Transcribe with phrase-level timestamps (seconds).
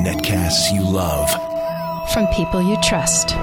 [0.00, 1.28] Netcasts you love.
[2.10, 3.36] From people you trust.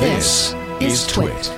[0.00, 1.52] This is Twit.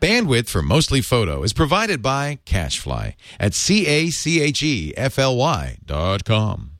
[0.00, 5.16] Bandwidth for Mostly Photo is provided by CacheFly at C A C H E F
[5.20, 6.72] L Y dot com.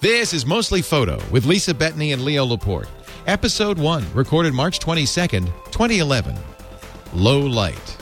[0.00, 2.88] This is Mostly Photo with Lisa Bettany and Leo Laporte.
[3.32, 6.34] Episode 1, recorded March 22nd, 2011.
[7.12, 7.96] Low Light.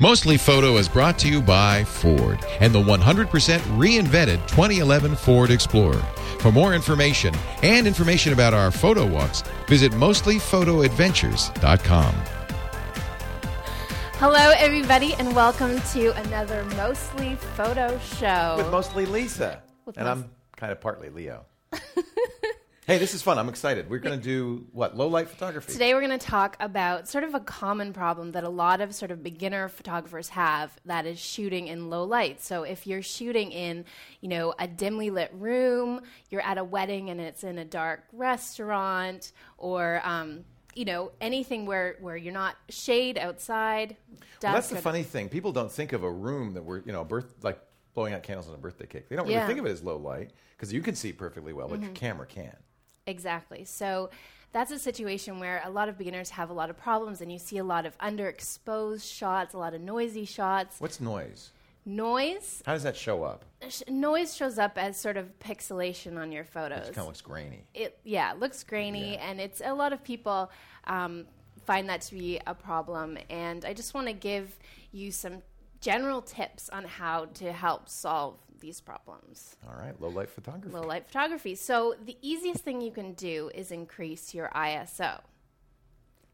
[0.00, 2.98] Mostly Photo is brought to you by Ford and the 100%
[3.78, 5.96] reinvented 2011 Ford Explorer.
[6.40, 12.14] For more information and information about our photo walks, visit mostlyphotoadventures.com.
[14.18, 18.56] Hello, everybody, and welcome to another Mostly Photo Show.
[18.58, 19.62] with mostly Lisa.
[19.86, 21.46] With and most- I'm kind of partly Leo.
[22.88, 23.38] hey, this is fun.
[23.38, 23.90] I'm excited.
[23.90, 24.96] We're going to do what?
[24.96, 25.70] Low light photography.
[25.70, 28.94] Today, we're going to talk about sort of a common problem that a lot of
[28.94, 32.40] sort of beginner photographers have that is shooting in low light.
[32.42, 33.84] So, if you're shooting in,
[34.22, 38.04] you know, a dimly lit room, you're at a wedding and it's in a dark
[38.12, 43.96] restaurant, or, um, you know, anything where, where you're not shade outside.
[44.42, 45.28] Well, that's the funny thing.
[45.28, 47.60] People don't think of a room that we're, you know, birth like
[47.92, 49.10] blowing out candles on a birthday cake.
[49.10, 49.40] They don't really Yeah.
[49.40, 49.48] Mm-hmm.
[49.48, 52.26] think of it as low light because you can see perfectly well, but your camera
[52.26, 52.56] can't.
[53.08, 53.64] Exactly.
[53.64, 54.10] So
[54.52, 57.38] that's a situation where a lot of beginners have a lot of problems, and you
[57.38, 60.80] see a lot of underexposed shots, a lot of noisy shots.
[60.80, 61.52] What's noise?
[61.84, 63.46] Noise, How does that show up?
[63.66, 66.80] sh- noise shows up as sort of pixelation on your photos.
[66.88, 67.64] It kind of looks grainy.
[67.72, 70.50] It yeah, it looks grainy, and it's a lot of people
[70.86, 71.24] um,
[71.64, 73.16] find that to be a problem.
[73.30, 74.54] And I just want to give
[74.92, 75.42] you some
[75.80, 79.56] general tips on how to help solve these problems.
[79.68, 80.74] All right, low light photography.
[80.74, 81.54] low light photography.
[81.54, 85.20] So the easiest thing you can do is increase your ISO.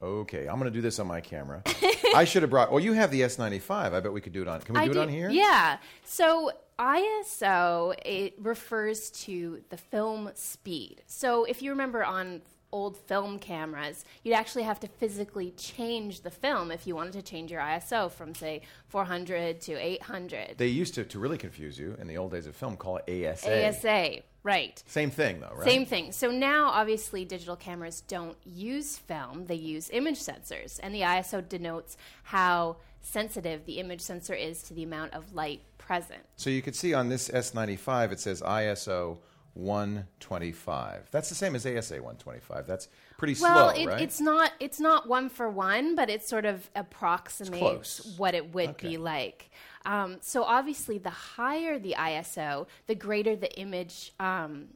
[0.02, 1.62] Okay, I'm going to do this on my camera.
[2.14, 2.70] I should have brought.
[2.70, 3.70] Well, you have the S95.
[3.70, 4.60] I bet we could do it on.
[4.60, 5.30] Can we I do it on here?
[5.30, 5.78] Yeah.
[6.04, 11.02] So ISO it refers to the film speed.
[11.06, 12.42] So if you remember on
[12.74, 17.22] old film cameras, you'd actually have to physically change the film if you wanted to
[17.22, 20.58] change your ISO from say 400 to 800.
[20.58, 23.28] They used to, to really confuse you in the old days of film, call it
[23.28, 23.68] ASA.
[23.68, 24.82] ASA, right.
[24.86, 25.64] Same thing, though, right?
[25.64, 26.10] Same thing.
[26.10, 30.80] So now, obviously, digital cameras don't use film, they use image sensors.
[30.82, 35.60] And the ISO denotes how sensitive the image sensor is to the amount of light
[35.78, 36.22] present.
[36.36, 39.18] So you could see on this S95, it says ISO
[39.54, 41.08] 125.
[41.10, 42.66] That's the same as ASA 125.
[42.66, 44.00] That's pretty Well, slow, it, right?
[44.02, 48.70] it's not it's not one for one, but it sort of approximates what it would
[48.70, 48.88] Okay.
[48.90, 49.50] be like.
[49.86, 54.68] Um, so obviously, the higher the ISO, the greater the image um,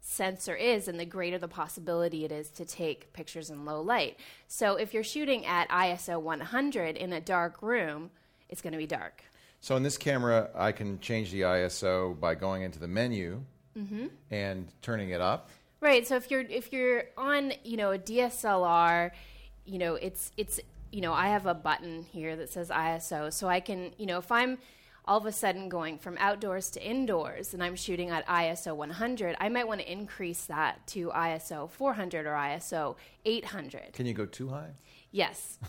[0.00, 4.18] sensor is, and the greater the possibility it is to take pictures in low light.
[4.48, 8.10] So if you're shooting at ISO 100 in a dark room,
[8.48, 9.22] it's going to be dark.
[9.60, 13.42] So in this camera, I can change the ISO by going into the menu
[13.76, 14.06] Mm-hmm.
[14.30, 15.50] and turning it up.
[15.80, 16.06] Right.
[16.06, 19.10] So if you're if you're on you know a DSLR,
[19.64, 20.58] you know it's it's
[20.90, 24.18] you know I have a button here that says ISO, so I can you know
[24.18, 24.58] if I'm
[25.04, 29.36] all of a sudden going from outdoors to indoors and I'm shooting at ISO 100,
[29.38, 33.92] I might want to increase that to ISO 400 or ISO 800.
[33.92, 34.70] Can you go too high?
[35.10, 35.58] Yes.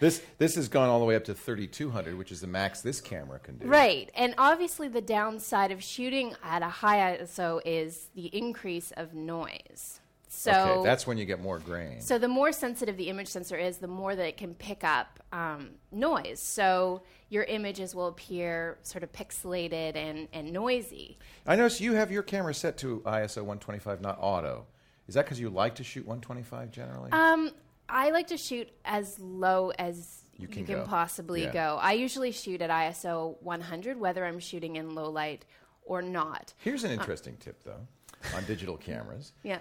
[0.00, 3.00] This this has gone all the way up to 3200, which is the max this
[3.00, 3.66] camera can do.
[3.66, 4.10] Right.
[4.14, 10.00] And obviously, the downside of shooting at a high ISO is the increase of noise.
[10.34, 12.00] So okay, that's when you get more grain.
[12.00, 15.20] So the more sensitive the image sensor is, the more that it can pick up
[15.30, 16.40] um, noise.
[16.40, 21.18] So your images will appear sort of pixelated and, and noisy.
[21.46, 24.66] I notice you have your camera set to ISO 125, not auto.
[25.06, 27.12] Is that because you like to shoot 125 generally?
[27.12, 27.50] Um,
[27.92, 31.52] I like to shoot as low as You you can can, possibly Yeah.
[31.52, 31.78] go.
[31.80, 35.44] I usually shoot at ISO 100, whether I'm shooting in low light
[35.84, 36.54] or not.
[36.58, 37.86] Here's an uh, interesting tip, though,
[38.34, 39.32] on digital cameras.
[39.42, 39.58] Yeah.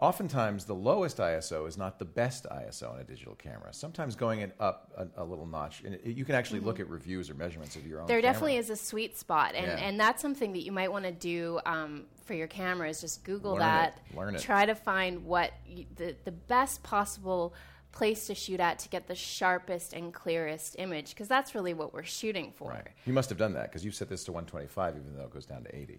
[0.00, 3.72] Oftentimes, the lowest ISO is not the best ISO on a digital camera.
[3.72, 6.88] Sometimes going it up a, a little notch, and it, you can actually look at
[6.88, 8.02] reviews or measurements of your own.
[8.04, 8.08] Mm-hmm.
[8.08, 8.32] There camera.
[8.32, 9.76] definitely is a sweet spot, and, Yeah.
[9.84, 12.88] and that's something that you might want to do um, for your camera.
[12.88, 14.16] Is just Google Learn that, it.
[14.16, 14.40] Learn it.
[14.40, 17.52] try to find what you, the the best possible
[17.90, 21.92] place to shoot at to get the sharpest and clearest image, because that's really what
[21.92, 22.70] we're shooting for.
[22.70, 22.86] Right.
[23.04, 25.46] You must have done that because you've set this to 125, even though it goes
[25.46, 25.98] down to 80.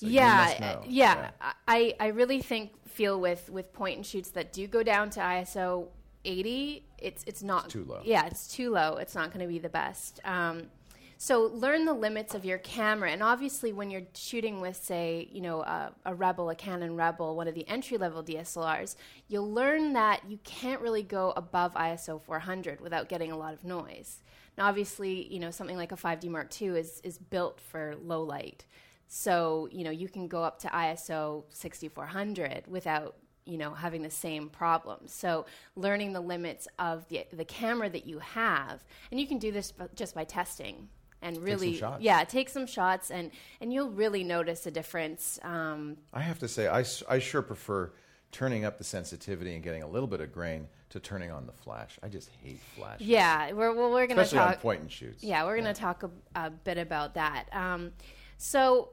[0.00, 1.30] So yeah, uh, yeah.
[1.68, 5.20] I, I really think feel with with point and shoots that do go down to
[5.20, 5.88] ISO
[6.24, 8.00] 80, it's it's not too low.
[8.04, 8.96] Yeah, it's too low.
[8.96, 10.20] It's not going to be the best.
[10.24, 10.70] Um,
[11.18, 15.42] So learn the limits of your camera, and obviously, when you're shooting with, say, you
[15.42, 18.96] know, a, a Rebel, a Canon Rebel, one of the entry level DSLRs,
[19.28, 23.64] you'll learn that you can't really go above ISO 400 without getting a lot of
[23.64, 24.22] noise.
[24.56, 28.22] Now, obviously, you know, something like a 5D Mark II is is built for low
[28.22, 28.64] light,
[29.12, 34.10] so you know you can go up to ISO 6400 without you know having the
[34.10, 39.26] same problems so learning the limits of the, the camera that you have and you
[39.26, 40.88] can do this b- just by testing
[41.22, 42.00] and really shots.
[42.00, 46.48] yeah take some shots and and you'll really notice a difference um, I have to
[46.48, 47.90] say, I, I sure prefer
[48.30, 51.52] turning up the sensitivity and getting a little bit of grain to turning on the
[51.52, 51.98] flash.
[52.00, 53.00] I just hate flash.
[53.00, 55.24] yeah we're, well, we're gonna Especially on talk point and shoots.
[55.24, 57.46] Yeah, we're going to talk a, a bit about that.
[57.52, 57.90] Um,
[58.38, 58.90] so,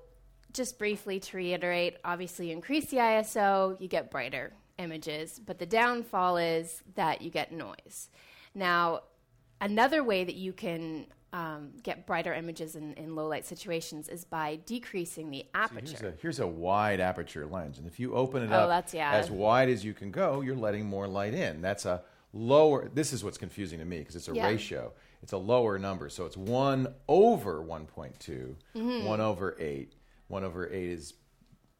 [0.53, 5.65] just briefly to reiterate, obviously, you increase the ISO, you get brighter images, but the
[5.65, 8.09] downfall is that you get noise.
[8.55, 9.01] Now,
[9.61, 14.23] another way that you can um, get brighter images in, in low light situations is
[14.23, 16.07] by decreasing the Here's aperture.
[16.07, 19.11] a, here's a wide aperture lens, and if you open it Oh, up yeah.
[19.11, 21.61] as wide as you can go, you're letting more light in.
[21.61, 22.01] That's a
[22.33, 22.89] lower.
[22.93, 24.47] This is what's confusing to me because it's a Yeah.
[24.47, 24.93] ratio.
[25.21, 29.05] It's a lower number, so it's one over 1.2, Mm-hmm.
[29.05, 29.93] one over eight.
[30.27, 31.13] One over eight is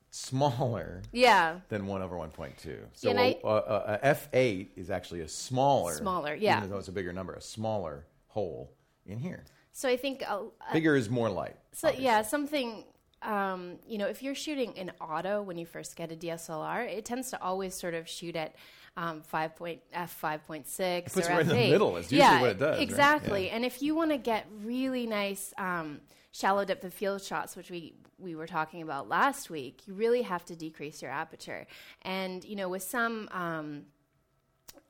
[0.10, 2.78] smaller yeah, than 1 over 1.2.
[2.94, 6.58] So and I- a, a, a F8 is actually a smaller, Smaller, yeah.
[6.58, 8.74] even though it's a bigger number, a smaller hole
[9.06, 9.44] in here.
[9.74, 10.40] so I think uh,
[10.74, 11.56] Bigger is more light.
[11.74, 12.84] So yeah, something
[13.22, 17.04] um, you know, if you're shooting in auto when you first get a DSLR, it
[17.04, 18.56] tends to always sort of shoot at
[18.96, 21.72] um, five point f five point six It puts or it right in the F8.
[21.72, 21.98] middle.
[21.98, 22.82] It's usually yeah, what it does, right?
[22.82, 23.46] Exactly.
[23.48, 23.56] Yeah.
[23.56, 26.00] And if you want to get really nice um,
[26.38, 30.24] shallow depth of field shots, which we we were talking about last week, you really
[30.24, 31.66] have to decrease your aperture.
[32.04, 33.84] And you know, with some um,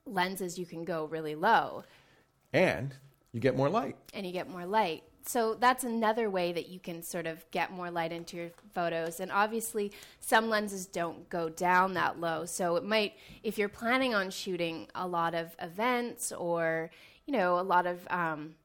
[0.06, 1.84] lenses, you can go really low
[2.54, 2.94] And
[3.34, 3.96] you get more light.
[4.14, 5.04] and you get more light.
[5.26, 9.20] So that's another way that you can sort of get more light into your photos.
[9.20, 9.92] And obviously,
[10.22, 12.46] some lenses don't go down that low.
[12.46, 13.14] So it might,
[13.44, 16.92] if you're planning on shooting a lot of events or,
[17.26, 18.56] you know, a lot of um,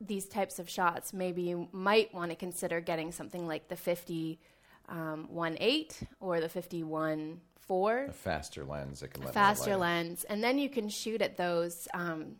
[0.00, 4.38] these types of shots, maybe you might want to consider getting something like the 50
[4.88, 10.42] um, 1.8 or the 51 4 A faster lens that can let faster lens, and
[10.42, 12.36] then you can shoot at those, um,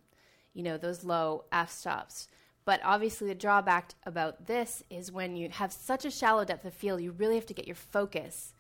[0.54, 2.28] you know, those low f stops.
[2.64, 6.74] But obviously, the drawback about this is when you have such a shallow depth of
[6.74, 8.54] field, you really have to get your focus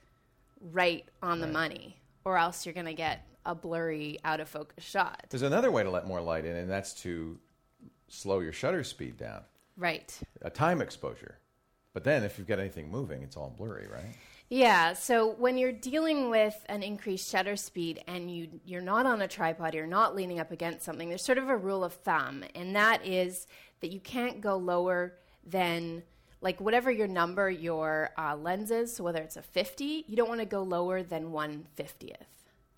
[0.60, 4.84] right on the money, or else you're going to get a blurry, out of focus
[4.84, 5.24] shot.
[5.30, 7.38] There's another way to let more light in, and that's to
[8.08, 9.42] slow your shutter speed down,
[9.76, 10.18] Right.
[10.42, 11.36] a time exposure.
[11.92, 14.14] But then if you've got anything moving, it's all blurry, right?
[14.50, 19.20] Yeah, so when you're dealing with an increased shutter speed and you you're not on
[19.20, 21.08] a tripod, you're not leaning up against something.
[21.08, 23.46] There's sort of a rule of thumb, and that is
[23.80, 25.14] that you can't go lower
[25.44, 26.02] than
[26.40, 28.94] like whatever your number your uh, lens is.
[28.96, 32.14] So whether it's a 50, you don't want to go lower than 150th.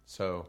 [0.07, 0.47] So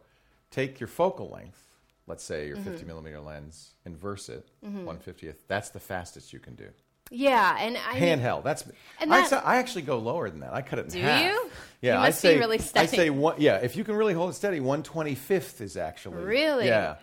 [0.49, 1.61] take your focal length,
[2.07, 2.71] let's say your Mm-hmm.
[2.71, 5.35] 50 millimeter lens, inverse it, 150th.
[5.47, 6.67] That's the fastest you can do.
[7.13, 8.43] Yeah, and I mean- Handheld.
[8.43, 8.63] That's
[8.99, 10.53] And I, that- sa- I actually go lower than that.
[10.53, 11.23] I cut it in Do half.
[11.25, 11.49] you?
[11.81, 13.35] Yeah, You I must be say really I say one.
[13.39, 16.67] Yeah, if you can really hold it steady, 125th is actually Really?
[16.67, 16.95] Yeah,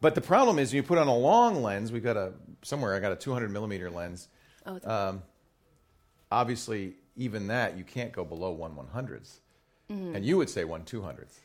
[0.00, 1.92] but the problem is you put on a long lens.
[1.92, 4.28] We've got a somewhere I got a 200 millimeter lens.
[4.66, 5.22] Oh, Um,
[6.30, 9.40] obviously, even that you can't go below one one hundredths,
[9.88, 11.38] and you would say one two hundredths.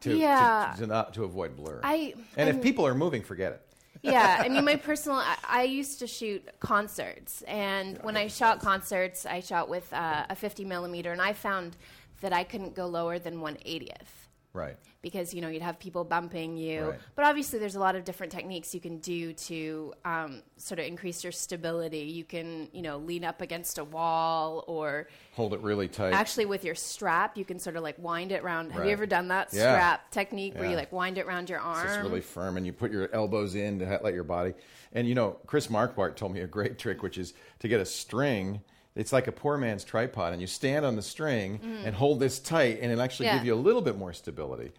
[0.00, 0.16] To.
[0.16, 0.72] Yeah.
[0.76, 1.80] to, to not to avoid blur.
[1.82, 3.62] I- and if I'm- people are moving, forget it.
[4.02, 8.60] yeah, I mean, my personal, I, I used to shoot concerts, and when I shot
[8.60, 11.76] concerts, I shot with uh, a 50 millimeter, and I found
[12.20, 14.27] that I couldn't go lower than 180th
[14.58, 14.76] Right.
[15.00, 16.90] because you know you'd have people bumping you.
[16.90, 16.98] Right.
[17.14, 20.86] But obviously, there's a lot of different techniques you can do to um, sort of
[20.86, 22.00] increase your stability.
[22.00, 26.12] You can, you know, lean up against a wall, or Hold it really tight.
[26.12, 28.72] actually with your strap, you can sort of like wind it around.
[28.72, 29.72] Have you ever done that Yeah.
[29.74, 31.86] strap technique where you like wind it around your arm?
[31.86, 34.54] So it's really firm, and you put your elbows in to let your body.
[34.92, 37.84] And you know, Chris Marquardt told me a great trick, which is to get a
[37.86, 38.60] string.
[38.98, 42.38] It's like a poor man's tripod, and you stand on the string and hold this
[42.40, 43.32] tight, and it'll actually Mm.
[43.32, 43.36] Yeah.
[43.38, 44.72] give you a little bit more stability.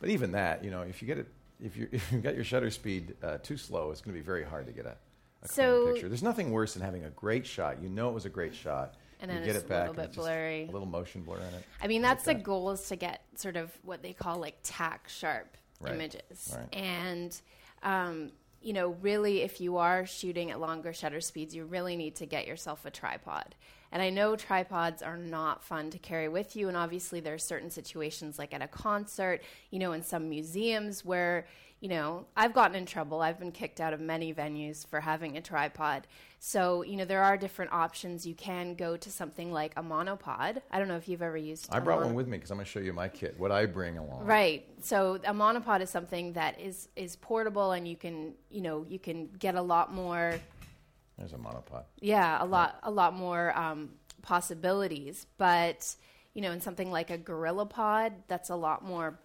[0.00, 1.28] But even that, you know, if you get it,
[1.62, 4.24] if you if you've got your shutter speed uh, too slow, it's going to be
[4.26, 4.96] very hard to get a,
[5.44, 6.08] a So- clean picture.
[6.08, 7.80] There's nothing worse than having a great shot.
[7.80, 8.94] You know it was a great shot.
[9.20, 10.64] And you then get it's it a little bit blurry.
[10.68, 11.64] a little motion blur in it.
[11.80, 12.42] I mean, that's the that.
[12.42, 15.94] goal is to get sort of what they call like tack sharp Right.
[15.94, 16.52] images.
[16.56, 16.74] Right.
[16.74, 17.40] And,
[17.84, 18.32] um,
[18.64, 22.26] you know, really, if you are shooting at longer shutter speeds, you really need to
[22.26, 23.54] get yourself a tripod.
[23.90, 26.68] And I know tripods are not fun to carry with you.
[26.68, 31.04] And obviously, there are certain situations, like at a concert, you know, in some museums
[31.04, 31.46] where,
[31.82, 33.20] you know, I've gotten in trouble.
[33.20, 36.06] I've been kicked out of many venues for having a tripod.
[36.38, 38.24] So, you know, there are different options.
[38.24, 40.62] You can go to something like a monopod.
[40.70, 42.66] I don't know if you've ever used I brought one with me because I'm going
[42.66, 44.24] to show you my kit, what I bring along.
[44.24, 44.64] Right.
[44.80, 49.00] So a monopod is something that is is portable and you can, you know, you
[49.00, 50.38] can get a lot more
[51.18, 51.82] There's a monopod.
[52.00, 53.90] yeah, a lot a lot more um,
[54.22, 55.96] possibilities, but
[56.32, 59.18] you know, in something like a gorilla pod, that's a lot more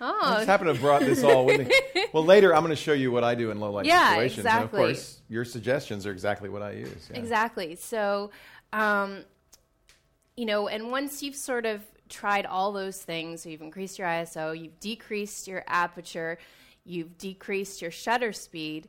[0.00, 1.74] I Oh, just happened to have brought this all with me.
[2.12, 4.46] Well, later I'm going to show you what I do in low light Yeah, situations.
[4.46, 7.08] And of course, your suggestions are exactly what I use.
[7.10, 7.18] yeah.
[7.18, 7.74] Exactly.
[7.76, 8.30] So,
[8.72, 9.24] um,
[10.36, 14.06] you know, and once you've sort of tried all those things, so you've increased your
[14.08, 16.38] ISO, you've decreased your aperture,
[16.84, 18.88] you've decreased your shutter speed,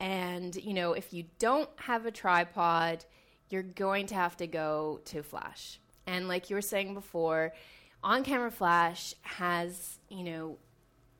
[0.00, 3.04] and, you know, if you don't have a tripod,
[3.50, 5.80] you're going to have to go to flash.
[6.06, 7.52] And like you were saying before,
[8.02, 10.56] on camera flash has, you know,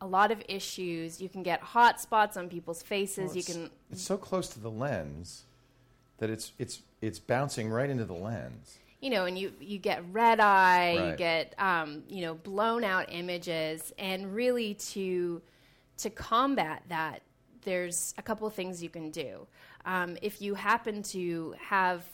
[0.01, 1.21] a lot of issues.
[1.21, 3.29] You can get hot spots on people's faces.
[3.29, 5.45] Well, you can It's so close to the lens
[6.19, 8.79] that it's it's it's bouncing right into the lens.
[9.01, 13.07] you know, and you you get red eye, you get um, you know blown out
[13.13, 15.41] images, and really to
[15.99, 17.23] to combat that,
[17.63, 19.47] there's a couple of things you can do.
[19.85, 22.05] Um, if you happen to have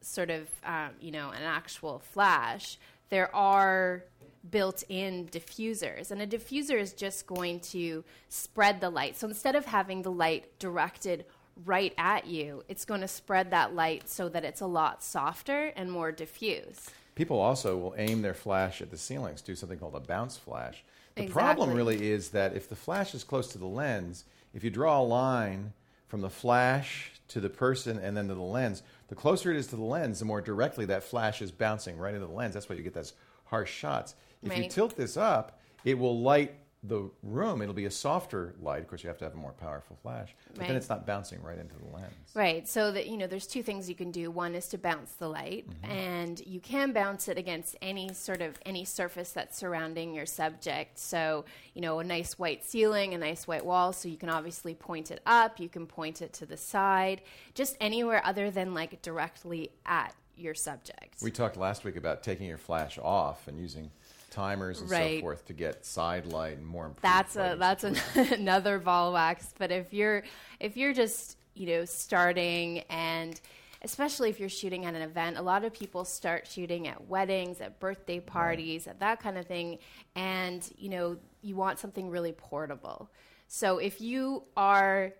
[0.00, 2.78] sort of um, you know an actual flash,
[3.14, 4.02] there are
[4.50, 9.16] built-in diffusers, and a diffuser is just going to spread the light.
[9.16, 11.24] So instead of having the light directed
[11.64, 15.72] right at you, it's going to spread that light so that it's a lot softer
[15.76, 16.90] and more diffuse.
[17.14, 20.82] People also will aim their flash at the ceilings, do something called a bounce flash.
[21.14, 24.70] The problem really is that if the flash is close to the lens, if you
[24.70, 25.72] draw a line
[26.08, 29.66] from the flash to the person and then to the lens, the closer it is
[29.68, 32.54] to the lens, the more directly that flash is bouncing right into the lens.
[32.54, 33.12] That's why you get those
[33.44, 34.14] harsh shots.
[34.42, 36.54] If you tilt this up, it will light
[36.86, 37.62] the room.
[37.62, 38.82] It'll be a softer light.
[38.82, 41.42] Of course, you have to have a more powerful flash, but then it's not bouncing
[41.42, 42.12] right into the lens.
[42.34, 42.68] Right.
[42.68, 44.30] So that you know, there's two things you can do.
[44.30, 45.90] One is to bounce the light, Mm-hmm.
[45.90, 50.98] and you can bounce it against any sort of any surface that's surrounding your subject.
[50.98, 53.92] So you know, a nice white ceiling, a nice white wall.
[53.92, 55.58] So you can obviously point it up.
[55.58, 57.22] You can point it to the side,
[57.54, 61.22] just anywhere other than like directly at your subject.
[61.22, 63.90] We talked last week about taking your flash off and using
[64.34, 66.92] timers and so forth to get side light and more.
[67.02, 67.96] that's a that's an,
[68.32, 70.22] another ball of wax but if you're
[70.60, 73.40] if you're just you know starting and
[73.82, 77.60] especially if you're shooting at an event a lot of people start shooting at weddings
[77.60, 79.78] at birthday parties at that kind of thing
[80.16, 83.10] and you know you want something really portable.
[83.46, 85.12] So if you are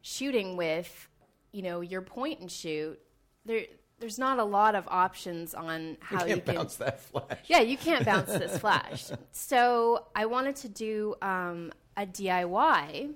[0.00, 1.08] shooting with
[1.52, 2.98] you know your point and shoot
[3.44, 3.62] there
[3.98, 7.38] there's not a lot of options on how you, can't can bounce that flash.
[7.46, 9.10] yeah, you can't bounce this flash.
[9.32, 13.14] So I wanted to do um, a DIY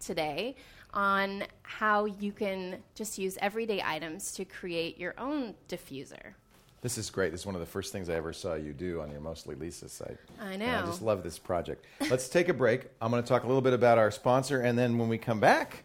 [0.00, 0.56] today
[0.94, 6.34] on how you can just use everyday items to create your own diffuser.
[6.80, 7.30] This is great.
[7.30, 9.54] This is one of the first things I ever saw you do on your Mostly
[9.54, 10.16] Lisa site.
[10.40, 11.86] I And I just love this project.
[12.10, 12.86] Let's take a break.
[13.00, 15.38] I'm going to talk a little bit about our sponsor, and then when we come
[15.38, 15.84] back,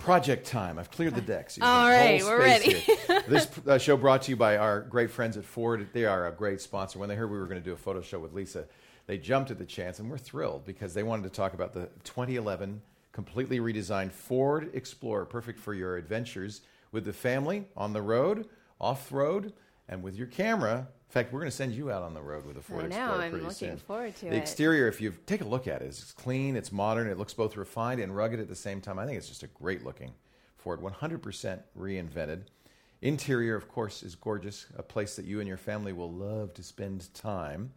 [0.00, 0.78] project time.
[0.78, 1.58] I've cleared the decks.
[1.60, 2.84] All right, we're ready.
[3.28, 5.88] this uh, show brought to you by our great friends at Ford.
[5.92, 6.98] They are a great sponsor.
[6.98, 8.66] When they heard we were going to do a photo show with Lisa,
[9.06, 11.88] they jumped at the chance, and we're thrilled because they wanted to talk about the
[12.04, 12.80] 2011
[13.12, 18.48] completely redesigned Ford Explorer, perfect for your adventures with the family, on the road,
[18.80, 19.52] off road,
[19.88, 20.88] and with your camera.
[21.10, 22.86] In fact, we're going to send you out on the road with a Ford I
[22.86, 23.76] know, Explorer I'm pretty looking soon.
[23.78, 24.38] forward to the it.
[24.38, 27.56] exterior, if you take a look at it, it's clean, it's modern, it looks both
[27.56, 28.96] refined and rugged at the same time.
[28.96, 30.12] I think it's just a great looking
[30.56, 32.42] Ford, 100% reinvented.
[33.02, 36.62] Interior, of course, is gorgeous, a place that you and your family will love to
[36.62, 37.72] spend time.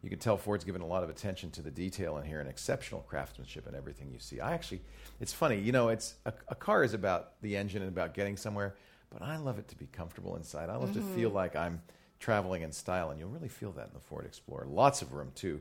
[0.00, 2.48] You can tell Ford's given a lot of attention to the detail in here and
[2.48, 4.38] exceptional craftsmanship in everything you see.
[4.38, 4.82] I actually,
[5.18, 8.36] it's funny, you know, it's a, a car is about the engine and about getting
[8.36, 8.76] somewhere,
[9.10, 10.70] but I love it to be comfortable inside.
[10.70, 11.36] I love to feel mm-hmm.
[11.36, 11.82] like I'm
[12.18, 14.66] traveling in style, and you'll really feel that in the Ford Explorer.
[14.66, 15.60] Lots of room, too,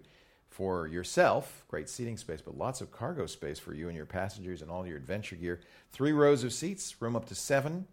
[0.50, 4.62] for yourself, great seating space, but lots of cargo space for you and your passengers
[4.62, 5.60] and all your adventure gear.
[5.92, 7.88] Three rows of seats, room up to seven.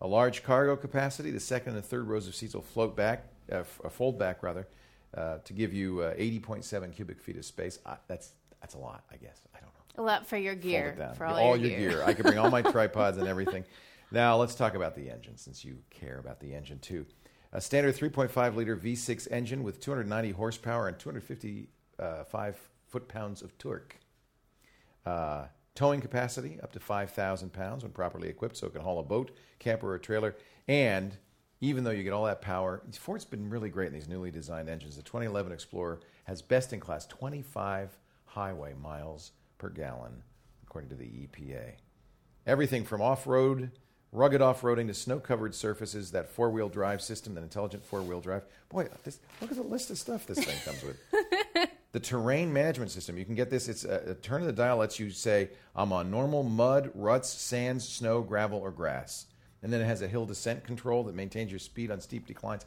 [0.00, 1.30] A large cargo capacity.
[1.30, 4.42] The second and third rows of seats will float back, uh, f- uh, fold back
[4.42, 4.66] rather,
[5.14, 7.78] uh, to give you uh, 80.7 cubic feet of space.
[7.84, 9.40] Uh, that's that's a lot, I guess.
[9.54, 10.02] I don't know.
[10.02, 10.88] A lot for your Fold gear.
[10.90, 11.14] it down.
[11.16, 12.02] For all, your, gear.
[12.02, 13.64] I could bring all my tripods and everything.
[14.10, 17.04] Now let's talk about the engine, since you care about the engine too.
[17.52, 23.96] A standard 3.5 liter V6 engine with 290 horsepower and 255 foot pounds of torque.
[25.04, 29.02] Uh, towing capacity up to 5,000 pounds when properly equipped, so it can haul a
[29.02, 30.36] boat, camper, or trailer.
[30.68, 31.16] And
[31.60, 32.82] even though you get all that power.
[32.92, 34.96] Ford's been really great in these newly designed engines.
[34.96, 40.22] The 2011 Explorer has best in class 25 highway miles per gallon,
[40.62, 41.74] according to the EPA.
[42.46, 43.72] Everything from off road,
[44.12, 48.02] rugged off roading to snow covered surfaces, that four wheel drive system, that intelligent four
[48.02, 48.44] wheel drive.
[48.68, 51.70] Boy, this, look at the list of stuff this thing comes with.
[51.92, 53.18] the terrain management system.
[53.18, 53.68] You can get this.
[53.68, 57.28] It's a, a turn of the dial lets you say, I'm on normal mud, ruts,
[57.28, 59.26] sands, snow, gravel, or grass.
[59.62, 62.64] And then it has a hill descent control that maintains your speed on steep declines.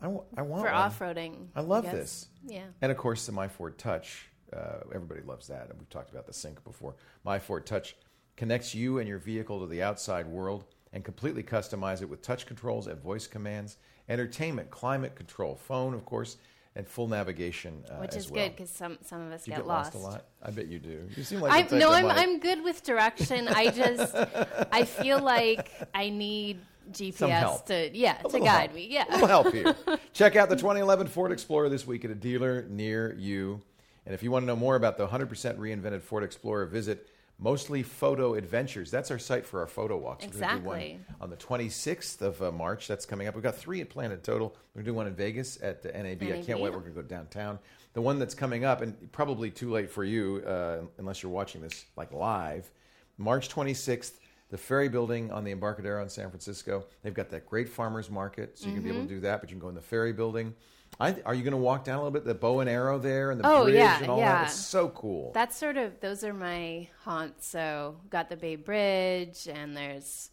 [0.00, 0.80] I, w- I want For one.
[0.82, 2.28] off-roading, I love I this.
[2.46, 2.64] Yeah.
[2.80, 4.28] And of course, the My Ford Touch.
[4.52, 5.68] Uh, everybody loves that.
[5.68, 6.94] And we've talked about the sync before.
[7.24, 7.96] My Ford Touch
[8.40, 12.46] connects you and your vehicle to the outside world and completely customize it with touch
[12.46, 13.76] controls and voice commands,
[14.08, 16.38] entertainment, climate control, phone, of course,
[16.74, 17.84] and full navigation.
[17.90, 18.42] Uh, Which is well.
[18.42, 19.92] good because some some of us get, get lost.
[19.92, 20.24] a lot?
[20.42, 21.06] I bet you do.
[21.14, 23.46] You seem like I, the type no, I'm might- I'm good with direction.
[23.46, 24.14] I just
[24.72, 26.60] I feel like I need
[26.92, 28.74] GPS to yeah A to guide help.
[28.74, 28.86] me.
[28.88, 29.04] Yeah.
[29.06, 29.76] A little help here.
[30.14, 33.60] Check out the 2011 Ford Explorer this week at a dealer near you.
[34.06, 35.28] And if you want to know more about the 100%
[35.58, 37.06] reinvented Ford Explorer, visit
[37.44, 38.90] Mostly Photo Adventures.
[38.90, 40.26] That's our site for our photo walks.
[40.26, 41.00] We're gonna do one Exactly.
[41.22, 42.86] on the 26th of uh, March.
[42.86, 43.34] That's coming up.
[43.34, 44.54] We've got three planned in total.
[44.74, 46.22] We're going to do one in Vegas at the NAB.
[46.24, 46.70] I can't wait.
[46.72, 47.58] We're going to go downtown.
[47.94, 51.62] The one that's coming up, and probably too late for you uh, unless you're watching
[51.62, 52.70] this like live,
[53.16, 54.12] March 26th,
[54.50, 56.84] the Ferry Building on the Embarcadero in San Francisco.
[57.02, 58.98] They've got that great farmers market, so you can be Mm-hmm.
[58.98, 59.40] able to do that.
[59.40, 60.54] But you can go in the Ferry Building.
[61.00, 63.30] I, are you going to walk down a little bit the bow and arrow there
[63.30, 64.32] and the Oh, bridge yeah, and all yeah.
[64.42, 64.48] that?
[64.48, 65.32] It's so cool.
[65.32, 67.46] That's sort of those are my haunts.
[67.48, 70.30] So got the Bay Bridge and there's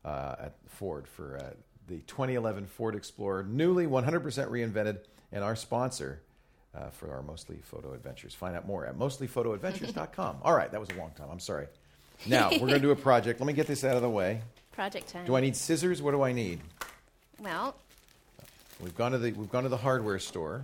[0.05, 1.53] uh, at Ford for uh,
[1.87, 4.99] the 2011 Ford Explorer, newly 100% reinvented,
[5.31, 6.21] and our sponsor
[6.73, 8.33] uh, for our Mostly Photo Adventures.
[8.33, 10.37] Find out more at mostlyphotoadventures.com.
[10.43, 11.27] All right, that was a long time.
[11.29, 11.67] I'm sorry.
[12.25, 13.39] Now, we're going to do a project.
[13.39, 14.41] Let me get this out of the way.
[14.71, 15.25] project time.
[15.25, 16.01] Do I need scissors?
[16.01, 16.61] What do I need?
[17.39, 17.75] well,
[18.79, 20.63] We've gone to the we've gone to the hardware store.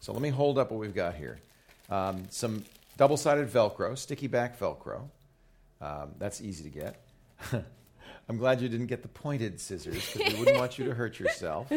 [0.00, 1.40] So let me hold up what we've got here.
[1.88, 2.64] Um, some
[2.96, 5.08] double-sided Velcro, sticky back Velcro.
[5.80, 7.04] Um, that's easy to get.
[8.30, 11.18] I'm glad you didn't get the pointed scissors because we wouldn't want you to hurt
[11.18, 11.72] yourself.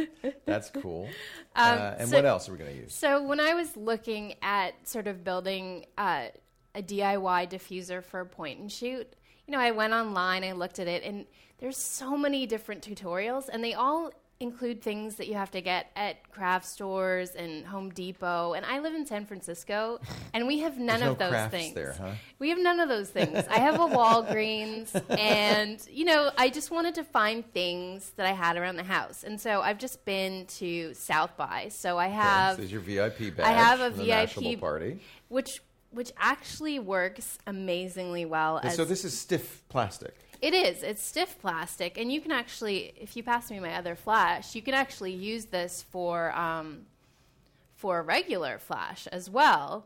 [0.46, 1.08] That's cool.
[1.56, 2.94] uh, and so- what else are we going to use?
[2.94, 6.26] So when I was looking at sort of building uh,
[6.76, 9.08] a DIY diffuser for a point and shoot,
[9.48, 11.26] you know, I went online, I looked at it, and
[11.60, 15.92] there's so many different tutorials, and they all include things that you have to get
[15.96, 18.54] at craft stores and Home Depot.
[18.54, 20.00] And I live in San Francisco,
[20.34, 21.76] and we have none There's of no those things.
[21.76, 22.12] there, huh?
[22.40, 23.46] We have none of those things.
[23.50, 28.32] I have a Walgreens, and you know, I just wanted to find things that I
[28.32, 31.70] had around the house, and so I've just been to South by.
[31.70, 33.46] So I have this is your VIP badge.
[33.46, 35.00] I have a VIP party.
[35.30, 38.60] which which actually works amazingly well.
[38.64, 40.16] As so this is stiff plastic.
[40.42, 40.84] It is.
[40.84, 44.62] It's stiff plastic, and you can actually, if you pass me my other flash, you
[44.62, 46.86] can actually use this for um,
[47.76, 49.86] for regular flash as well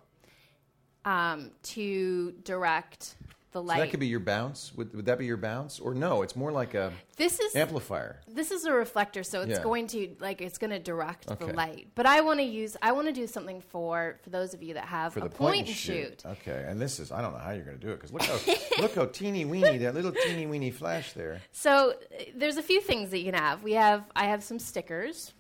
[1.05, 3.15] um, to direct
[3.55, 4.73] the So that could be your bounce.
[4.75, 5.79] Would, would that be your bounce?
[5.79, 8.19] Or no, it's more like a this is amplifier.
[8.27, 9.63] this is a reflector, so it's Yeah.
[9.63, 11.45] going to like it's going to direct Okay.
[11.45, 11.87] the light.
[11.95, 14.73] But I want to use I want to do something for for those of you
[14.73, 16.23] that have For a the point, and shoot.
[16.25, 18.23] Okay, and this is I don't know how you're going to do it because look
[18.23, 18.37] how
[18.81, 21.41] look how teeny weeny that little teeny weeny flash there.
[21.53, 23.63] So uh, there's a few things that you can have.
[23.63, 25.33] We have I have some stickers.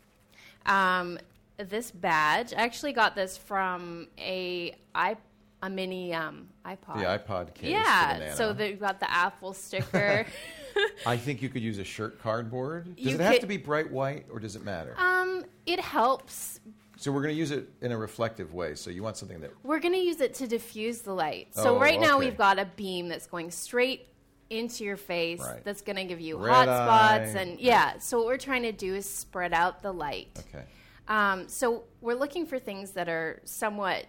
[0.65, 1.19] Um,
[1.57, 2.53] this badge.
[2.53, 5.15] I actually got this from a i
[5.61, 6.97] a mini um, iPod.
[6.99, 7.71] The iPod case.
[7.71, 8.33] Yeah.
[8.35, 10.25] So they've got the Apple sticker.
[11.05, 12.95] I think you could use a shirt cardboard.
[12.97, 14.93] Does You it have could- to be bright white or does it matter?
[14.97, 16.59] um, it helps.
[16.97, 18.75] so we're going to use it in a reflective way.
[18.75, 21.55] So you want something that We're going to use it to diffuse the light.
[21.55, 22.25] So Oh, right now okay.
[22.27, 24.07] we've got a beam that's going straight
[24.51, 25.39] into your face.
[25.39, 25.63] Right.
[25.63, 27.39] That's going to give you Red hot spots eye.
[27.39, 27.97] and yeah.
[27.99, 30.43] So what we're trying to do is spread out the light.
[30.53, 30.65] okay.
[31.07, 34.05] Um, so we're looking for things that are somewhat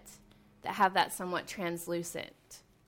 [0.66, 2.32] that have that somewhat translucent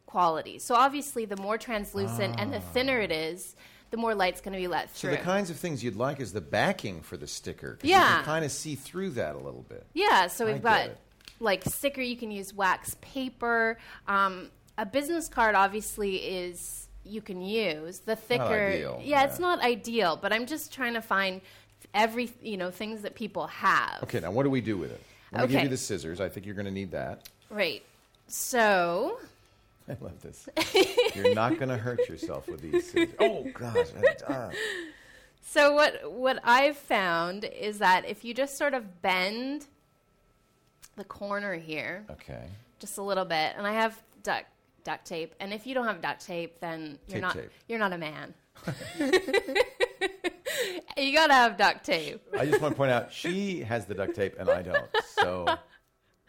[0.07, 0.59] quality.
[0.59, 3.55] So obviously, the more translucent and the thinner it is,
[3.91, 5.11] the more light's going to be let through.
[5.13, 7.75] So the kinds of things you'd like is the backing for the sticker.
[7.77, 8.17] 'cause You Yeah.
[8.17, 9.87] can kind of see through that a little bit.
[9.95, 10.27] yeah.
[10.27, 10.91] So we've get got
[11.41, 12.03] like sticker.
[12.03, 13.79] You can use wax paper.
[14.07, 18.45] Um, a business card obviously is you can use the thicker.
[18.75, 19.25] ideal, Yeah, yeah.
[19.25, 21.41] it's not ideal, but I'm just trying to find
[21.95, 24.03] every you know things that people have.
[24.03, 25.03] Okay, now what do we do with it?
[25.33, 26.21] I'm going to give you the scissors.
[26.21, 27.29] I think you're going to need that.
[27.51, 27.83] Right.
[28.27, 29.19] So,
[29.89, 30.49] I love this.
[31.15, 32.95] You're not going to hurt yourself with these.
[33.19, 33.87] Oh gosh.
[34.27, 34.51] uh,
[35.43, 39.67] so what what I've found is that if you just sort of bend
[40.97, 42.43] the corner here okay.
[42.81, 44.45] just a little bit, and I have duct
[44.85, 47.51] duct tape, and if you don't have duct tape, then you're Tape not tape.
[47.67, 48.35] you're not a man.
[50.97, 52.21] you gotta have duct tape.
[52.39, 54.89] I just want to point out she has the duct tape and I don't.
[55.15, 55.47] So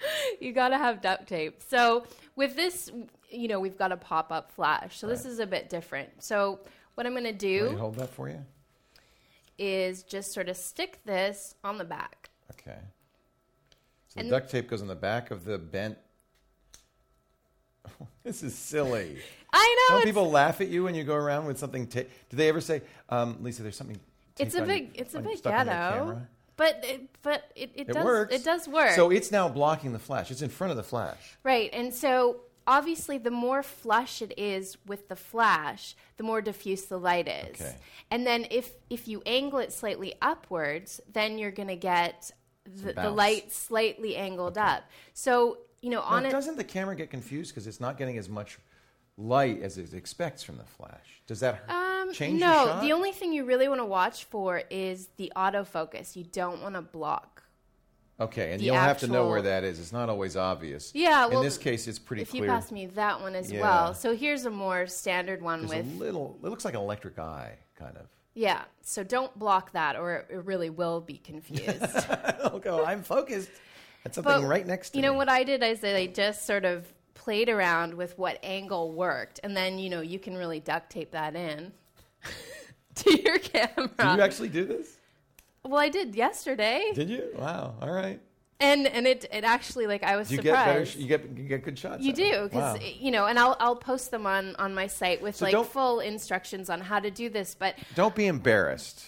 [0.39, 1.61] you gotta have duct tape.
[1.67, 2.91] So with this,
[3.29, 4.97] you know, we've got a pop up flash.
[4.97, 6.09] So this is a bit different.
[6.23, 6.59] So
[6.95, 8.43] what I'm gonna let do hold that for you.
[9.57, 12.29] is just sort of stick this on the back.
[12.51, 12.79] Okay.
[14.07, 15.97] So the duct tape goes on the back of the bent.
[18.23, 19.17] this is silly.
[19.51, 21.87] I know Don't people laugh at you when you go around with something?
[21.87, 23.99] Ta- Do they ever say, um, "Lisa, there's something"?
[24.37, 27.93] it's a big it's a big your ghetto, camera?" But it, but it, it, It
[27.93, 28.35] does works.
[28.35, 28.91] it does work.
[28.91, 30.29] So it's now blocking the flash.
[30.29, 31.37] It's in front of the flash.
[31.41, 31.69] Right.
[31.71, 36.99] And so obviously the more flush it is with the flash, the more diffuse the
[36.99, 37.61] light is.
[37.61, 37.75] Okay.
[38.11, 42.29] And then if if you angle it slightly upwards, then you're going to get
[42.65, 44.83] the, the light slightly angled up.
[45.13, 48.17] So, you know, on Now, it doesn't the camera get confused because it's not getting
[48.17, 48.59] as much
[49.19, 51.21] light as it expects from the flash?
[51.27, 55.09] Does that um, change no, the only thing you really want to watch for is
[55.17, 56.15] the autofocus.
[56.15, 57.43] You don't want to block.
[58.19, 59.79] okay, and you'll have to know where that is.
[59.79, 60.91] It's not always obvious.
[60.95, 62.45] Yeah, well, in this case, it's pretty If clear.
[62.45, 63.61] you pass me that one as Yeah.
[63.61, 63.93] well.
[63.93, 66.37] So here's a more standard one There's with a little.
[66.43, 68.07] It looks like an electric eye, kind of.
[68.33, 71.81] Yeah, so don't block that or it really will be confused.
[72.43, 72.85] I'll go.
[72.85, 73.49] I'm focused.
[74.03, 75.17] That's something right next to you know me.
[75.17, 76.85] what I did is I just sort of
[77.19, 81.11] played around with what angle worked, and then you know you can really duct tape
[81.11, 81.71] that in
[82.95, 83.89] to your camera.
[83.97, 84.95] Did you actually do this?
[85.65, 87.29] well, I did yesterday, Did you?
[87.37, 87.75] Wow.
[87.81, 88.19] All right.
[88.61, 90.85] and and it it actually like I was you get better?
[90.85, 90.91] surprised.
[90.93, 92.01] sh- You get you get good shots.
[92.03, 92.81] you do because Wow.
[92.81, 95.65] Eh, you know, and I'll I'll post them on on my site with So like
[95.67, 97.55] full instructions on how to do this.
[97.57, 99.03] But Don't be embarrassed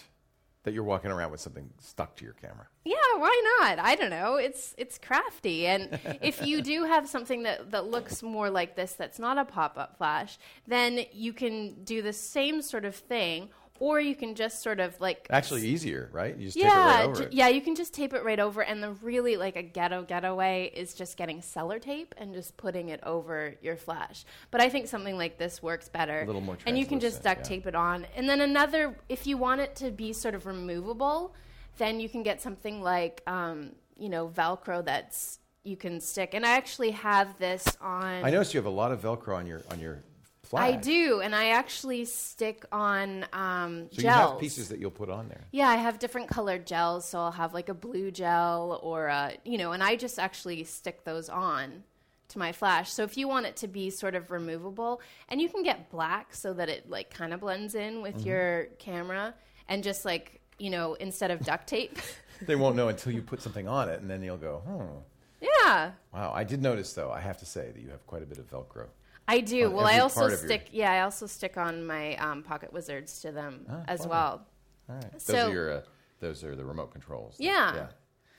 [0.63, 2.67] that you're walking around with something stuck to your camera.
[2.85, 3.79] Yeah, why not?
[3.79, 4.35] I don't know.
[4.35, 8.93] It's it's crafty, and if you do have something that that looks more like this,
[8.93, 13.49] that's not a pop up flash, then you can do the same sort of thing,
[13.81, 16.37] or you can just sort of like Actually, easier, right?
[16.37, 18.39] You just tape it yeah, right over j- yeah, you can just tape it right
[18.39, 18.61] over.
[18.61, 22.89] And the really like a ghetto getaway is just getting cellar tape and just putting
[22.89, 24.23] it over your flash.
[24.51, 26.21] But I think something like this works better.
[26.21, 27.43] A little more and you can just duct yeah.
[27.43, 28.05] tape it on.
[28.15, 31.33] And then another, if you want it to be sort of removable,
[31.79, 36.35] then you can get something like um, you know Velcro that's you can stick.
[36.35, 38.23] And I actually have this on.
[38.23, 40.03] I noticed you have a lot of Velcro on your on your
[40.51, 40.73] flash.
[40.73, 44.03] I do, and I actually stick on um, So gels.
[44.03, 45.41] you have pieces that you'll put on there.
[45.51, 49.33] Yeah, I have different colored gels, so I'll have like a blue gel or a,
[49.43, 51.83] you know, and I just actually stick those on
[52.29, 52.91] to my flash.
[52.91, 56.33] So if you want it to be sort of removable, and you can get black
[56.33, 59.33] so that it like kind of blends in with your camera
[59.67, 61.97] and just like, you know, instead of duct tape.
[62.43, 64.97] They won't know until you put something on it, and then you'll go, "Hmm,
[65.39, 65.91] yeah.
[66.11, 67.11] wow." I did notice, though.
[67.11, 68.87] I have to say that you have quite a bit of Velcro.
[69.27, 69.67] I do.
[69.67, 73.21] On Well, I also of your- stick yeah, I also stick on my um, PocketWizards
[73.21, 74.45] to them Ah, as well.
[74.89, 75.81] All right, those are your uh,
[76.19, 77.35] those are the remote controls.
[77.39, 77.75] Yeah.
[77.75, 77.87] yeah,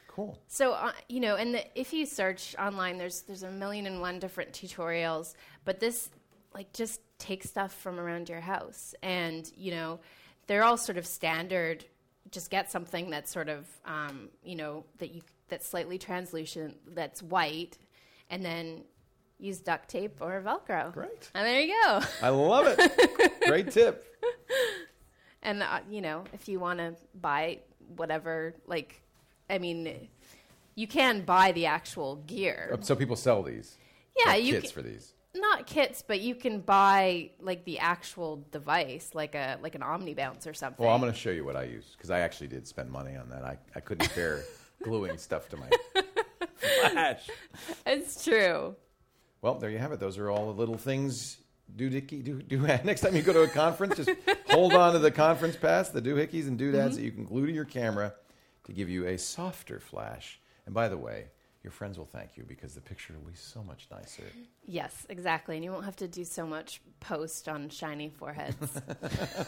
[0.09, 0.39] cool.
[0.49, 4.01] So uh, you know, and the, if you search online, there's there's a million and
[4.01, 6.11] one different tutorials, but this
[6.55, 10.01] like just take stuff from around your house, and you know,
[10.47, 11.85] they're all sort of standard.
[12.31, 17.23] Just get something that's sort of um, you know that you that's slightly translucent, that's
[17.23, 17.79] white,
[18.31, 18.85] and then
[19.43, 20.93] use duct tape or Velcro.
[20.93, 21.31] Great.
[21.35, 22.01] And there you go.
[22.23, 23.41] I love it.
[23.47, 24.07] Great tip.
[25.43, 27.59] And uh, you know, if you want to buy
[27.97, 29.03] whatever, like,
[29.51, 30.09] I mean,
[30.77, 32.79] you can buy the actual gear.
[32.83, 33.77] So people sell these.
[34.17, 35.13] Yeah, Like you kits can, for these.
[35.35, 40.15] not kits, but you can buy like the actual device, like a like an Omni
[40.15, 40.85] Bounce or something.
[40.85, 43.17] Well, I'm going to show you what I use because I actually did spend money
[43.17, 43.43] on that.
[43.43, 44.45] I, I couldn't bear
[44.85, 45.69] gluing stuff to my
[46.91, 47.29] flash.
[47.87, 48.77] it's true.
[49.43, 50.01] Well, there you have it.
[50.01, 51.39] Those are all the little things.
[51.77, 54.11] Doohickey, do, do, next time you go to a conference, just
[54.51, 56.97] hold on to the conference pass, the doohickeys and doodads mm-hmm.
[56.97, 58.15] that you can glue to your camera
[58.65, 60.41] to give you a softer flash.
[60.67, 61.27] And by the way,
[61.63, 64.25] your friends will thank you because the picture will be so much nicer.
[64.67, 68.81] Yes, exactly, and you won't have to do so much post on shiny foreheads.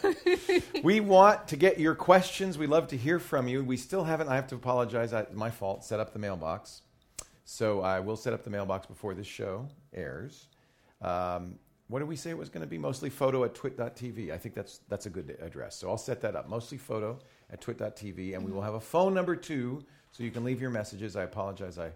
[0.83, 2.57] we want to get your questions.
[2.57, 3.63] We love to hear from you.
[3.63, 6.81] We still haven't, I have to apologize, I, my fault, set up the mailbox.
[7.45, 10.47] So I will set up the mailbox before this show airs.
[11.01, 12.79] Um, what did we say it was going to be?
[12.79, 14.31] Mostly photo at twit.tv.
[14.31, 15.75] I think that's, that's a good address.
[15.75, 16.49] So I'll set that up.
[16.49, 17.19] Mostly photo
[17.51, 18.33] at twit.tv.
[18.33, 21.15] And we will have a phone number too, so you can leave your messages.
[21.15, 21.91] I apologize, I,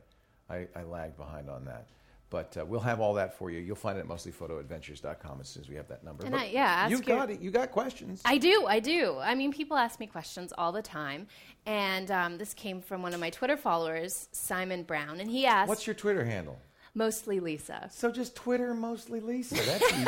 [0.50, 1.88] I, I lagged behind on that.
[2.30, 3.60] But uh, we'll have all that for you.
[3.60, 6.24] You'll find it at mostlyphotoadventures.com as soon as we have that number.
[6.24, 7.40] And But I- yeah, ask you've your- got it.
[7.42, 8.22] You got questions.
[8.26, 9.18] I do, I do.
[9.20, 11.28] I mean, people ask me questions all the time,
[11.66, 15.70] and um, this came from one of my Twitter followers, Simon Brown, and he asked,
[15.70, 16.60] What's your Twitter handle?
[16.96, 17.88] mostly Lisa.
[17.92, 19.56] So just Twitter mostly Lisa.
[19.56, 20.06] That's easy.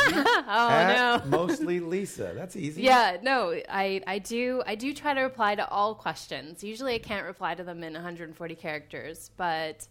[0.48, 1.30] oh no.
[1.30, 2.34] mostly Lisa.
[2.36, 2.82] That's easy.
[2.82, 6.64] Yeah, no, I, I do I do try to reply to all questions.
[6.64, 9.88] Usually, I can't reply to them in 140 characters, but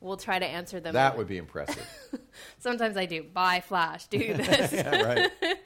[0.00, 0.94] we'll try to answer them.
[0.94, 1.86] That would be impressive.
[2.58, 3.22] Sometimes I do.
[3.22, 4.06] Buy Flash.
[4.06, 4.72] Do this.
[4.72, 5.30] yeah, right.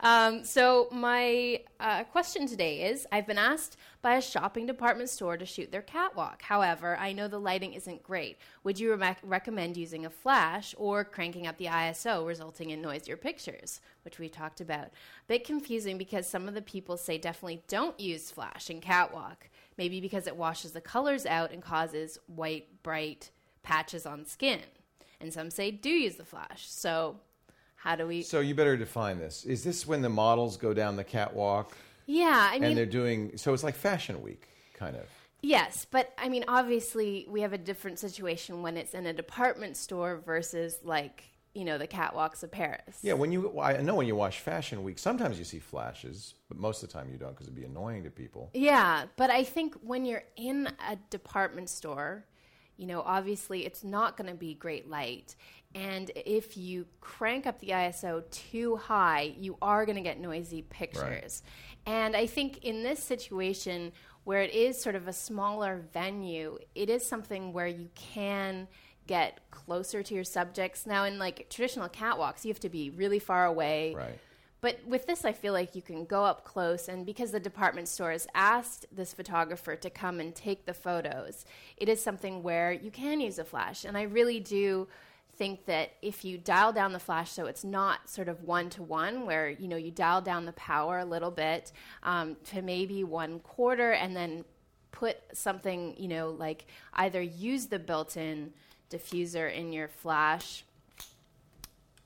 [0.00, 5.36] Um, so my uh, question today is: I've been asked by a shopping department store
[5.36, 6.42] to shoot their catwalk.
[6.42, 8.38] However, I know the lighting isn't great.
[8.62, 13.16] Would you re- recommend using a flash or cranking up the ISO, resulting in noisier
[13.16, 14.90] pictures, which we talked about?
[15.26, 19.48] Bit confusing because some of the people say definitely don't use flash in catwalk.
[19.76, 24.60] Maybe because it washes the colors out and causes white, bright patches on skin.
[25.20, 26.66] And some say do use the flash.
[26.70, 27.16] So,
[27.76, 28.22] how do we?
[28.22, 29.44] So you better define this.
[29.44, 31.76] Is this when the models go down the catwalk
[32.08, 33.36] yeah, I mean, and they're doing?
[33.36, 35.04] So it's like Fashion Week, kind of.
[35.42, 39.76] Yes, but I mean, obviously, we have a different situation when it's in a department
[39.76, 42.98] store versus like you know the catwalks of Paris.
[43.02, 46.56] Yeah, when you, I know when you watch Fashion Week, sometimes you see flashes, but
[46.56, 48.50] most of the time you don't because it'd be annoying to people.
[48.54, 52.24] Yeah, but I think when you're in a department store,
[52.78, 55.36] you know, obviously it's not going to be great light.
[55.74, 60.62] And if you crank up the ISO too high, you are going to get noisy
[60.62, 61.42] pictures.
[61.84, 63.92] And I think in this situation
[64.24, 68.68] where it is sort of a smaller venue, it is something where you can
[69.06, 70.86] get closer to your subjects.
[70.86, 73.94] Now, in like traditional catwalks, you have to be really far away.
[73.94, 74.18] Right.
[74.60, 77.86] But with this, I feel like you can go up close, and because the department
[77.86, 81.44] store has asked this photographer to come and take the photos,
[81.76, 83.84] it is something where you can use a flash.
[83.84, 84.88] And I really do
[85.36, 88.82] think that if you dial down the flash so it's not sort of one to
[88.82, 91.70] one, where you know you dial down the power a little bit
[92.02, 94.44] um, to maybe one quarter, and then
[94.90, 98.52] put something you know like either use the built-in
[98.90, 100.64] diffuser in your flash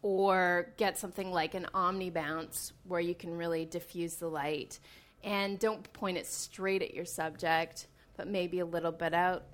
[0.03, 4.79] or get something like an omni bounce where you can really diffuse the light
[5.25, 7.87] and don't point it straight at your subject
[8.17, 9.45] but maybe a little bit out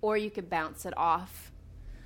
[0.00, 1.52] or you could bounce it off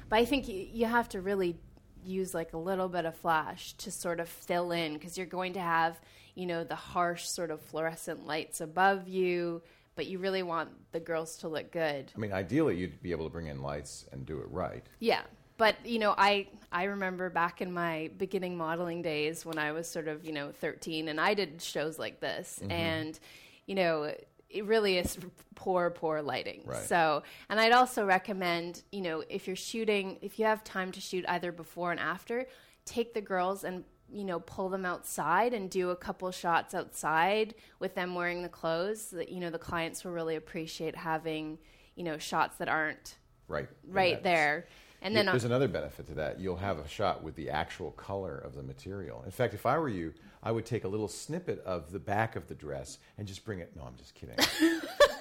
[0.09, 1.57] but i think you, you have to really
[2.05, 5.55] use like a little bit of flash to sort of fill in because you're going
[5.55, 5.99] to have
[6.35, 9.63] you know the harsh sort of fluorescent lights above you
[9.97, 13.25] but you really want the girls to look good I mean, ideally, you'd be able
[13.25, 14.85] to bring in lights and do it right.
[15.01, 15.23] yeah.
[15.57, 19.89] But you know, I I remember back in my beginning modeling days when I was
[19.89, 22.73] sort of, you know, 13 and I did shows like this mm-hmm.
[22.73, 23.19] and
[23.67, 24.13] you know,
[24.49, 25.19] it really is
[25.55, 26.63] poor poor lighting.
[26.65, 26.83] Right.
[26.83, 31.01] So, and I'd also recommend, you know, if you're shooting, if you have time to
[31.01, 32.47] shoot either before and after,
[32.85, 37.55] take the girls and you know, pull them outside and do a couple shots outside
[37.81, 39.09] with them wearing the clothes.
[39.11, 41.59] That you know, the clients will really appreciate having,
[41.97, 43.17] you know, shots that aren't
[43.49, 43.69] Right.
[43.89, 44.67] right there.
[45.07, 46.41] And then there's another benefit to that.
[46.41, 49.23] You'll have a shot with the actual color of the material.
[49.25, 52.35] In fact, if I were you, I would take a little snippet of the back
[52.35, 53.71] of the dress and just bring it.
[53.77, 54.37] No, I'm just kidding.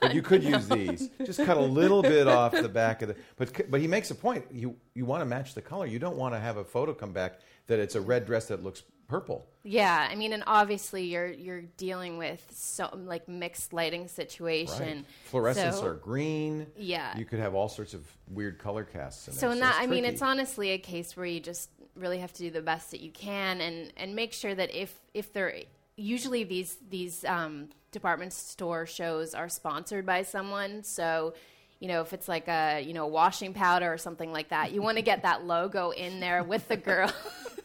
[0.00, 1.10] but you could use these.
[1.24, 3.16] Just cut a little bit off the back of the.
[3.36, 4.44] But but he makes a point.
[4.52, 5.86] You you want to match the color.
[5.86, 8.62] You don't want to have a photo come back that it's a red dress that
[8.62, 9.46] looks purple.
[9.64, 15.04] Yeah, I mean, and obviously you're you're dealing with so like mixed lighting situation.
[15.32, 16.66] Fluorescents So- are green.
[16.76, 17.16] Yeah.
[17.16, 19.50] You could have all sorts of weird color casts in So there.
[19.52, 22.42] in that, it's I mean, it's honestly a case where you just really have to
[22.42, 25.62] do the best that you can, and and make sure that if if they're
[25.98, 31.34] usually these these um, department store shows are sponsored by someone, so.
[31.80, 34.82] You know, if it's like a you know washing powder or something like that, you
[34.82, 37.08] want to get that logo in there with the girl.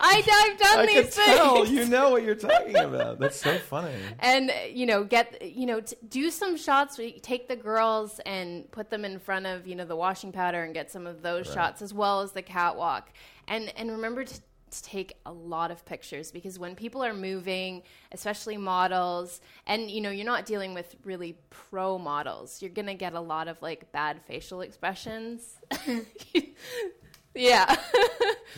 [0.00, 3.18] I, I've done I these can tell you know what you're talking about.
[3.18, 3.94] That's so funny.
[4.18, 8.90] and you know get you know t- do some shots take the girls and put
[8.90, 11.82] them in front of you know the washing powder and get some of those shots
[11.82, 13.10] as well as the catwalk
[13.48, 17.82] and and remember to, to take a lot of pictures because when people are moving
[18.12, 23.14] especially models and you know you're not dealing with really pro models you're gonna get
[23.14, 25.56] a lot of like bad facial expressions
[27.34, 27.76] yeah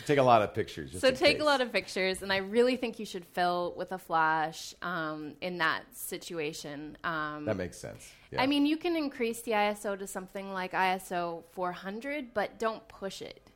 [0.05, 0.91] Take a lot of pictures.
[0.99, 1.41] So take case.
[1.41, 5.33] a lot of pictures, and I really think you should fill with a flash um,
[5.41, 6.97] in that situation.
[7.03, 8.11] Um, That makes sense.
[8.31, 8.41] Yeah.
[8.41, 13.21] I mean, you can increase the ISO to something like ISO 400, but don't push
[13.21, 13.52] it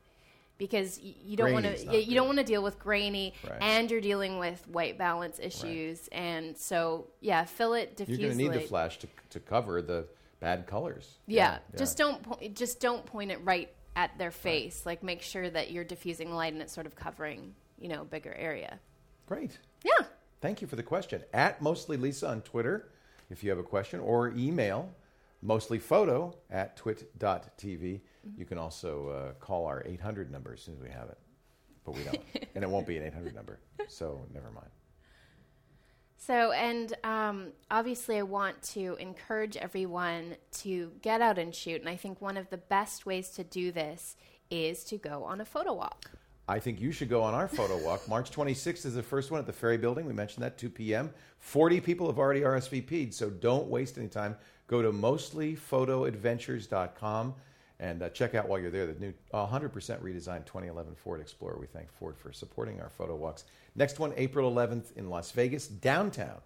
[0.58, 2.02] because you don't want to.
[2.02, 3.58] You, don't want to deal with grainy, Right.
[3.62, 8.24] and you're dealing with white balance issues, and so yeah, fill it diffusely.
[8.24, 10.08] you're going to need the flash to, to cover the
[10.40, 11.18] bad colors.
[11.28, 14.86] Yeah, just don't po- just don't point it right at their face.
[14.86, 18.06] Like make sure that you're diffusing light and it's sort of covering, you know, a
[18.06, 18.80] bigger area.
[19.28, 19.58] Great.
[19.84, 20.06] Yeah.
[20.40, 21.24] Thank you for the question.
[21.34, 22.90] At Mostly Lisa on Twitter,
[23.32, 24.92] if you have a question, or email
[25.46, 28.02] mostlyphoto at twit.tv.
[28.38, 31.18] You can also uh, call our 800 number as soon as we have it.
[31.86, 32.20] But we don't.
[32.56, 33.60] and it won't be an 800 number.
[33.88, 34.70] So never mind.
[36.18, 41.80] So, and um, obviously, I want to encourage everyone to get out and shoot.
[41.80, 44.16] And I think one of the best ways to do this
[44.50, 46.10] is to go on a photo walk.
[46.50, 48.08] I think you should go on our photo walk.
[48.10, 50.06] March 26th is the first one at the Ferry Building.
[50.06, 51.14] We mentioned that 2 p.m.
[51.40, 54.38] 40 people have already RSVP'd, so don't waste any time.
[54.68, 57.36] Go to mostlyphotoadventures.com
[57.80, 61.58] and uh, check out while you're there the new 100% redesigned 2011 Ford Explorer.
[61.60, 63.46] We thank Ford for supporting our photo walks.
[63.76, 66.42] Next one, April 11th in Las Vegas, downtown.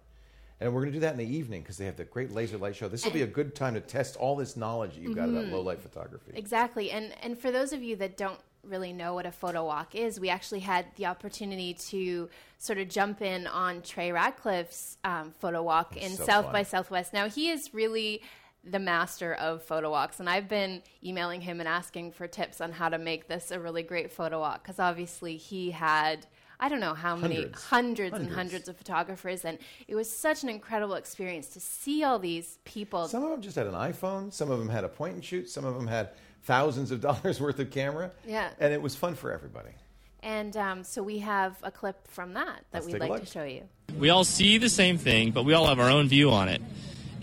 [0.60, 2.56] And we're going to do that in the evening because they have the great laser
[2.56, 2.86] light show.
[2.86, 5.60] This will be a good time to test all this knowledge you've got about low
[5.60, 6.32] light photography.
[6.34, 6.92] Exactly.
[6.92, 10.20] And and for those of you that don't really know what a photo walk is,
[10.20, 15.64] we actually had the opportunity to sort of jump in on Trey Ratcliff's um, photo
[15.64, 16.52] walk in so South fun.
[16.52, 17.12] by Southwest.
[17.12, 18.22] Now he is really
[18.64, 22.72] the master of photo walks, and I've been emailing him and asking for tips on
[22.72, 26.26] how to make this a really great photo walk because obviously he had.
[26.60, 27.62] I don't know how many Hundreds.
[27.64, 28.36] hundreds, and Hundreds.
[28.36, 33.08] hundreds of photographers, and it was such an incredible experience to see all these people
[33.08, 34.32] Some of them just had an iPhone.
[34.32, 35.50] Some of them had a point and shoot.
[35.50, 36.10] Some of them had
[36.44, 38.12] thousands of dollars worth of camera.
[38.24, 38.50] Yeah.
[38.60, 39.70] And it was fun for everybody.
[40.22, 43.42] And um, so we have a clip from that that Let's we'd like to show
[43.42, 43.64] you.
[43.98, 46.62] We all see the same thing, but we all have our own view on it.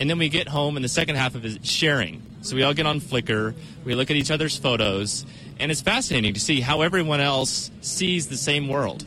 [0.00, 2.22] And then we get home, and the second half of it is sharing.
[2.40, 5.26] So we all get on Flickr, we look at each other's photos,
[5.58, 9.04] and it's fascinating to see how everyone else sees the same world.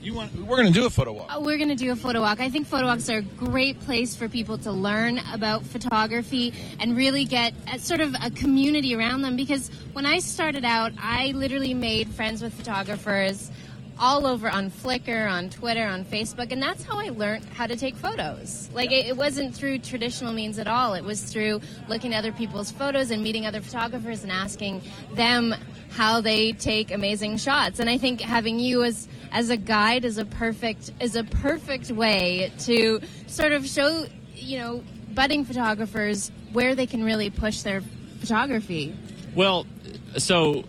[0.00, 0.34] You want?
[0.36, 1.34] We're going to do a photo walk.
[1.34, 2.40] Uh, We're going to do a photo walk.
[2.40, 6.96] I think photo walks are a great place for people to learn about photography and
[6.96, 9.34] really get a, sort of a community around them.
[9.34, 13.50] Because when I started out, I literally made friends with photographers
[13.98, 17.76] all over on Flickr, on Twitter, on Facebook, and that's how I learned how to
[17.76, 18.68] take photos.
[18.74, 20.94] Like it, it wasn't through traditional means at all.
[20.94, 24.82] It was through looking at other people's photos and meeting other photographers and asking
[25.14, 25.54] them
[25.90, 27.78] how they take amazing shots.
[27.78, 31.90] And I think having you as as a guide is a perfect is a perfect
[31.90, 37.82] way to sort of show you know budding photographers where they can really push their
[38.20, 38.94] photography.
[39.34, 39.66] Well,
[40.18, 40.64] so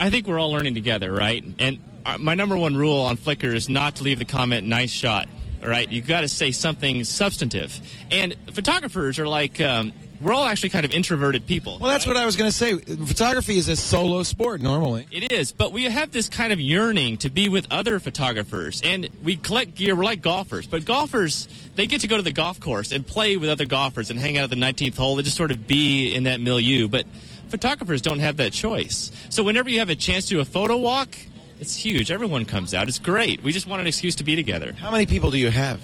[0.00, 1.44] I think we're all learning together, right?
[1.58, 1.78] And
[2.18, 5.28] my number one rule on Flickr is not to leave the comment "nice shot."
[5.62, 7.80] All right, you've got to say something substantive.
[8.10, 11.78] And photographers are like um, we're all actually kind of introverted people.
[11.78, 12.74] Well, that's what I was going to say.
[12.76, 15.06] Photography is a solo sport normally.
[15.10, 19.08] It is, but we have this kind of yearning to be with other photographers, and
[19.22, 19.94] we collect gear.
[19.94, 23.36] We're like golfers, but golfers they get to go to the golf course and play
[23.36, 25.16] with other golfers and hang out at the 19th hole.
[25.16, 26.88] They just sort of be in that milieu.
[26.88, 27.06] But
[27.48, 29.12] photographers don't have that choice.
[29.28, 31.16] So whenever you have a chance to do a photo walk,
[31.60, 32.10] it's huge.
[32.10, 32.88] Everyone comes out.
[32.88, 33.42] It's great.
[33.42, 34.72] We just want an excuse to be together.
[34.72, 35.80] How many people do you have?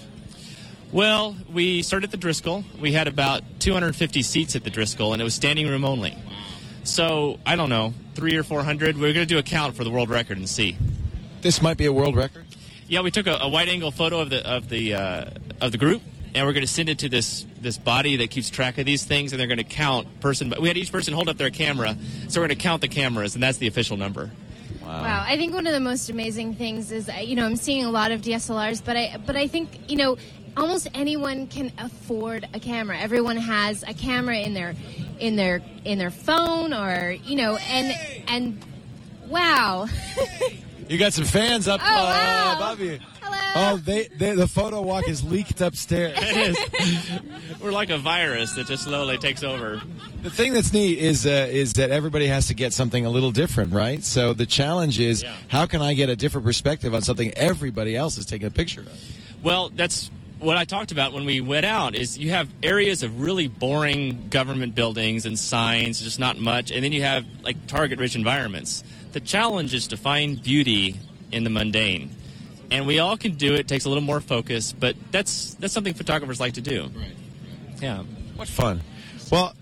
[0.92, 2.64] Well, we started at the Driskill.
[2.78, 6.16] We had about 250 seats at the Driskill, and it was standing room only.
[6.84, 8.96] So I don't know, three or four hundred.
[8.96, 10.76] We're going to do a count for the world record and see.
[11.40, 12.44] This might be a world record.
[12.88, 15.30] Yeah, we took a, a wide angle photo of the of the uh,
[15.60, 16.02] of the group,
[16.34, 19.04] and we're going to send it to this this body that keeps track of these
[19.04, 20.50] things, and they're going to count person.
[20.50, 21.96] But we had each person hold up their camera,
[22.28, 24.30] so we're going to count the cameras, and that's the official number.
[25.00, 27.84] Wow, I think one of the most amazing things is uh, you know I'm seeing
[27.84, 30.16] a lot of DSLRs, but I but I think you know
[30.56, 32.98] almost anyone can afford a camera.
[32.98, 34.74] Everyone has a camera in their
[35.18, 37.94] in their in their phone or you know and
[38.28, 38.64] and
[39.28, 39.88] wow.
[40.88, 42.54] You got some fans up Oh, wow.
[42.56, 42.98] above you.
[43.20, 43.72] Hello.
[43.72, 46.16] Oh, they, they the photo walk is leaked upstairs.
[46.22, 47.60] It is.
[47.60, 49.80] we're like a virus that just slowly takes over.
[50.22, 53.30] The thing that's neat is uh, is that everybody has to get something a little
[53.30, 54.02] different, right?
[54.04, 55.34] So the challenge is Yeah.
[55.48, 58.80] how can I get a different perspective on something everybody else is taking a picture
[58.82, 58.98] of?
[59.42, 60.10] Well, that's
[60.42, 61.94] what I talked about when we went out.
[61.94, 66.84] Is you have areas of really boring government buildings and signs, just not much, and
[66.84, 68.84] then you have like target-rich environments.
[69.12, 70.96] The challenge is to find beauty
[71.30, 72.10] in the mundane,
[72.70, 73.60] and we all can do it.
[73.60, 76.82] It takes a little more focus, but that's that's something photographers like to do.
[76.94, 77.12] Right.
[77.80, 78.02] Yeah.
[78.36, 78.80] What fun!
[79.30, 79.54] Well.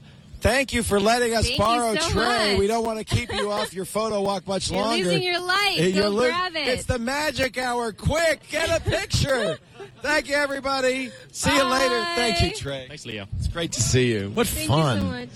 [0.43, 2.53] Thank you for letting us Thank borrow so Trey.
[2.53, 2.59] much.
[2.61, 5.05] We don't want to keep you off your photo walk much You're longer.
[5.05, 5.77] losing your light.
[5.79, 6.67] Eh, you're lo- grab it.
[6.67, 7.93] It's the magic hour.
[7.93, 9.59] Quick, get a picture.
[10.03, 11.11] Thank you, everybody.
[11.33, 12.05] See you later.
[12.15, 12.87] Thank you, Trey.
[12.89, 13.27] Thanks, Leo.
[13.37, 14.31] It's great to see you.
[14.31, 14.97] What Thank fun.
[14.97, 15.29] you so much.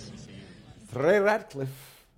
[0.93, 1.69] Trey Ratcliff.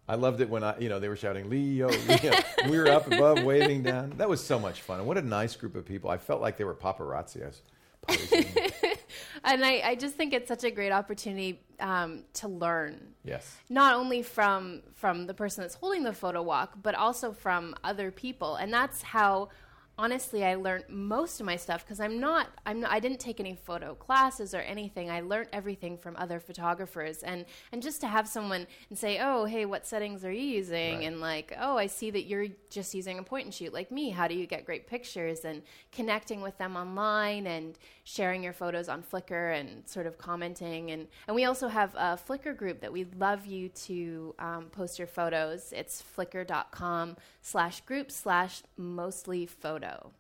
[0.09, 2.33] I loved it when I, you know, they were shouting Leo, Leo.
[2.69, 4.15] we were up above, waving down.
[4.19, 4.99] That was so much fun.
[5.01, 6.11] And what a nice group of people.
[6.11, 7.43] I felt like they were paparazzi.
[7.43, 7.63] I was
[8.07, 8.45] posing.
[9.45, 13.57] and I, I just think it's such a great opportunity um, to learn Yes.
[13.69, 18.13] not only from from the person that's holding the photo walk, but also from other
[18.13, 19.49] people, and that's how
[19.99, 23.41] honestly I learned most of my stuff because I'm not I'm not, I didn't take
[23.41, 25.11] any photo classes or anything.
[25.11, 29.45] I learned everything from other photographers, and and just to have someone and say, oh
[29.45, 31.07] hey, what settings are you using, Right.
[31.07, 34.11] and like oh I see that you're just using a point and shoot like me.
[34.11, 35.45] How do you get great pictures?
[35.45, 40.91] And connecting with them online and sharing your photos on Flickr and sort of commenting
[40.91, 44.99] and and we also have a Flickr group that we'd love you to um, post
[44.99, 45.73] your photos.
[45.75, 47.17] It's flickr.com
[47.47, 50.11] slash group slash mostly photo.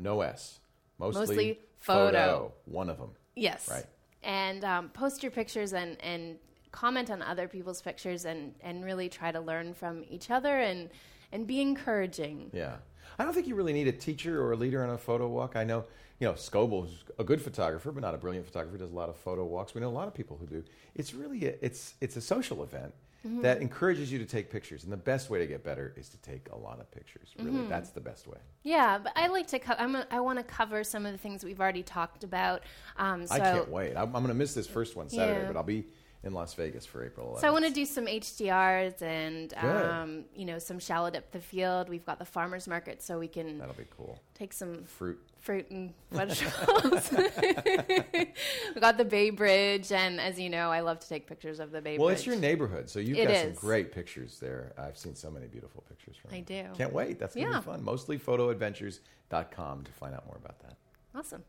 [0.00, 0.58] No S.
[0.98, 2.52] Mostly, Mostly photo.
[2.64, 3.10] One of them.
[3.36, 3.68] Yes.
[3.70, 3.86] Right.
[4.24, 6.36] And um, post your pictures and, and
[6.72, 10.90] comment on other people's pictures and, and really try to learn from each other and,
[11.30, 12.50] and be encouraging.
[12.52, 12.76] Yeah.
[13.16, 15.54] I don't think you really need a teacher or a leader on a photo walk.
[15.54, 15.84] I know,
[16.18, 18.76] you know, Scoble's a good photographer, but not a brilliant photographer.
[18.76, 19.72] Does a lot of photo walks.
[19.72, 20.64] We know a lot of people who do.
[20.96, 22.92] It's really a, it's it's a social event
[23.26, 23.40] Mm-hmm.
[23.40, 26.18] that encourages you to take pictures, and the best way to get better is to
[26.18, 27.30] take a lot of pictures.
[27.38, 27.68] Really, Mm-hmm.
[27.70, 28.36] that's the best way.
[28.62, 29.58] Yeah, but I like to.
[29.58, 32.62] Co- I'm a, I want to cover some of the things we've already talked about.
[32.98, 33.96] Um, so I can't wait.
[33.96, 35.46] I'm, I'm going to miss this first one Saturday, Yeah.
[35.46, 35.86] but I'll be
[36.24, 37.40] in Las Vegas for April 11th.
[37.42, 41.40] So I want to do some HDRs and um, you know some shallow depth the
[41.40, 41.88] field.
[41.88, 44.18] We've got the farmers market, so we can That'll be cool.
[44.34, 45.20] take some Fruit.
[45.38, 47.12] fruit and vegetables.
[48.74, 51.70] we got the Bay Bridge, and as you know, I love to take pictures of
[51.70, 51.98] the Bay Bridge.
[52.00, 52.18] Well, Bridge.
[52.18, 54.72] it's your neighborhood, so you've It got some great pictures there.
[54.78, 56.42] I've seen so many beautiful pictures from I you.
[56.44, 56.64] do.
[56.76, 57.18] Can't wait.
[57.18, 57.60] That's going to Yeah.
[57.60, 57.82] be fun.
[57.84, 60.76] Mostlyphotoadventures.com to find out more about that.
[61.14, 61.44] Awesome.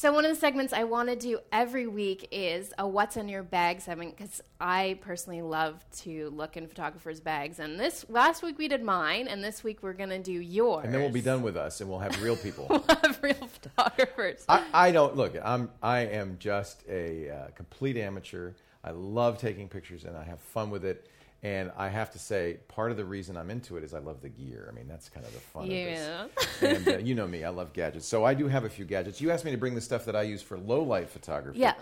[0.00, 3.28] So one of the segments I want to do every week is a "What's in
[3.28, 7.58] Your Bag" segment because I personally love to look in photographers' bags.
[7.58, 10.86] And this last week we did mine, and this week we're gonna do yours.
[10.86, 12.66] And then we'll be done with us, and we'll have real people.
[12.70, 14.42] we'll have real photographers.
[14.48, 15.34] I, I don't look.
[15.44, 18.52] I'm I am just a uh, complete amateur.
[18.82, 21.10] I love taking pictures, and I have fun with it.
[21.42, 24.20] And I have to say, part of the reason I'm into it is I love
[24.20, 24.68] the gear.
[24.70, 26.24] I mean, that's kind of the fun Yeah.
[26.24, 26.30] of
[26.60, 26.62] this.
[26.62, 28.06] and uh, you know me, I love gadgets.
[28.06, 29.20] So I do have a few gadgets.
[29.22, 31.60] You asked me to bring the stuff that I use for low light photography.
[31.60, 31.74] Yeah.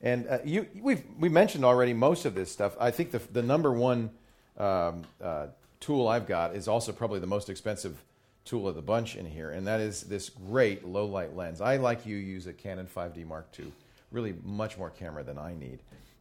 [0.00, 2.74] And uh, you, we've we mentioned already most of this stuff.
[2.80, 4.10] I think the the number one
[4.58, 5.46] um, uh,
[5.78, 8.02] tool I've got is also probably the most expensive
[8.44, 11.60] tool of the bunch in here, and that is this great low light lens.
[11.60, 13.70] I like you use a Canon 5D Mark II,
[14.10, 15.78] really much more camera than I need,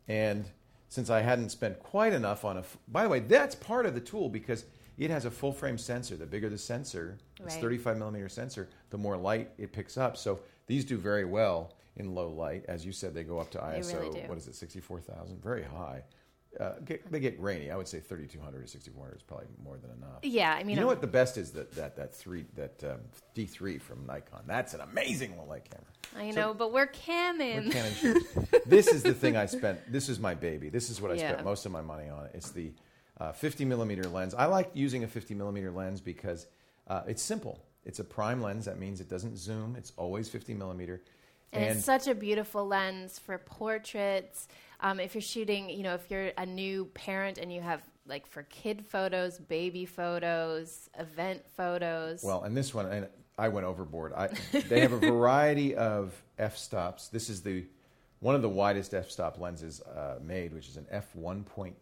[0.07, 0.45] and
[0.91, 3.93] since I hadn't spent quite enough on a, f- by the way, that's part of
[3.93, 4.65] the tool because
[4.97, 6.17] it has a full frame sensor.
[6.17, 7.61] The bigger the sensor, it's Right.
[7.61, 10.17] 35 millimeter sensor, the more light it picks up.
[10.17, 12.65] So these do very well in low light.
[12.67, 15.41] As you said, they go up to ISO, really what is it, 64,000?
[15.41, 16.03] Very high.
[16.59, 17.71] Uh, get, they get grainy.
[17.71, 20.19] I would say 3200 or 6400 is probably more than enough.
[20.21, 22.83] Yeah, I mean, you know I'm- what the best is that that that three that
[22.83, 22.99] um,
[23.35, 24.41] D3 from Nikon.
[24.47, 25.87] That's an amazing low light camera.
[26.17, 27.67] I So- know, but we're Canon.
[27.67, 28.21] we're Canon
[28.65, 29.79] this is the thing I spent.
[29.91, 30.67] This is my baby.
[30.69, 31.31] This is what I Yeah.
[31.31, 32.27] spent most of my money on.
[32.33, 32.73] It's the
[33.17, 34.33] uh, 50 millimeter lens.
[34.33, 36.47] I like using a 50 millimeter lens because
[36.87, 37.63] uh, it's simple.
[37.85, 38.65] It's a prime lens.
[38.65, 39.75] That means it doesn't zoom.
[39.77, 41.01] It's always 50 millimeter.
[41.53, 44.47] And, it's such a beautiful lens for portraits.
[44.81, 48.25] Um, if you're shooting, you know, if you're a new parent and you have like
[48.25, 52.23] for kid photos, baby photos, event photos.
[52.23, 53.07] Well, and this one, and
[53.37, 54.13] I went overboard.
[54.13, 54.29] I,
[54.67, 57.07] they have a variety of f stops.
[57.07, 57.65] This is the
[58.19, 61.73] one of the widest f stop lenses uh, made, which is an f 1.2.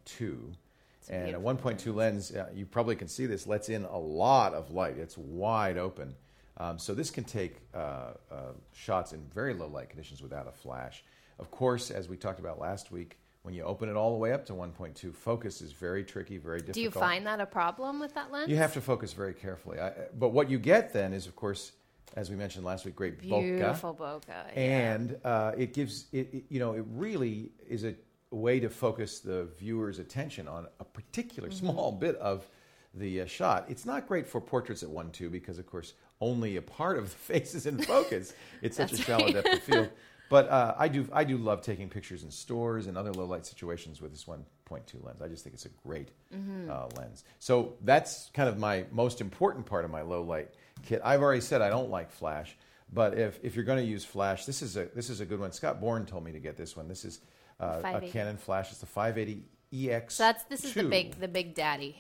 [1.12, 4.54] And a beautiful 1.2 lens, uh, you probably can see this, lets in a lot
[4.54, 4.98] of light.
[4.98, 6.14] It's wide open.
[6.58, 10.52] Um, so this can take uh, uh, shots in very low light conditions without a
[10.52, 11.04] flash.
[11.40, 14.34] Of course, as we talked about last week, when you open it all the way
[14.34, 16.76] up to 1.2, focus is very tricky, very difficult.
[16.76, 18.50] Do you find that a problem with that lens?
[18.50, 19.80] You have to focus very carefully.
[19.80, 21.72] I, but what you get then is, of course,
[22.16, 24.58] as we mentioned last week, great beautiful bokeh, bokeh.
[24.58, 27.96] and uh, it gives it, it- You know, it really is a
[28.32, 31.68] way to focus the viewer's attention on a particular Mm-hmm.
[31.68, 32.46] small bit of
[32.94, 33.66] the uh, shot.
[33.70, 37.06] It's not great for portraits at one two because, of course, only a part of
[37.06, 38.34] the face is in focus.
[38.62, 39.36] It's such a shallow right.
[39.36, 39.90] depth of field.
[40.30, 43.46] But uh, I do I do love taking pictures in stores and other low light
[43.48, 45.22] situations with this 1.2 lens.
[45.22, 46.70] I just think it's a great Mm-hmm.
[46.70, 47.24] uh, lens.
[47.40, 50.50] So that's kind of my most important part of my low light
[50.84, 51.02] kit.
[51.04, 52.56] I've already said I don't like flash,
[52.94, 55.40] but if, if you're going to use flash, this is a this is a good
[55.40, 55.52] one.
[55.52, 56.88] Scott Bourne told me to get this one.
[56.88, 57.20] This is
[57.60, 58.70] uh, a Canon flash.
[58.70, 59.44] It's the 580
[59.90, 60.14] EX.
[60.16, 61.96] So that's this is the big the big daddy.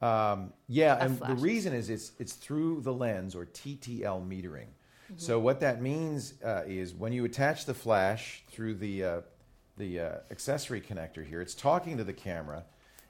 [0.00, 4.66] Um, yeah, and the reason is it's it's through the lens or TTL metering.
[5.12, 5.18] Mm-hmm.
[5.24, 9.20] So what that means uh, is when you attach the flash through the uh,
[9.78, 12.64] the uh, accessory connector here, it's talking to the camera,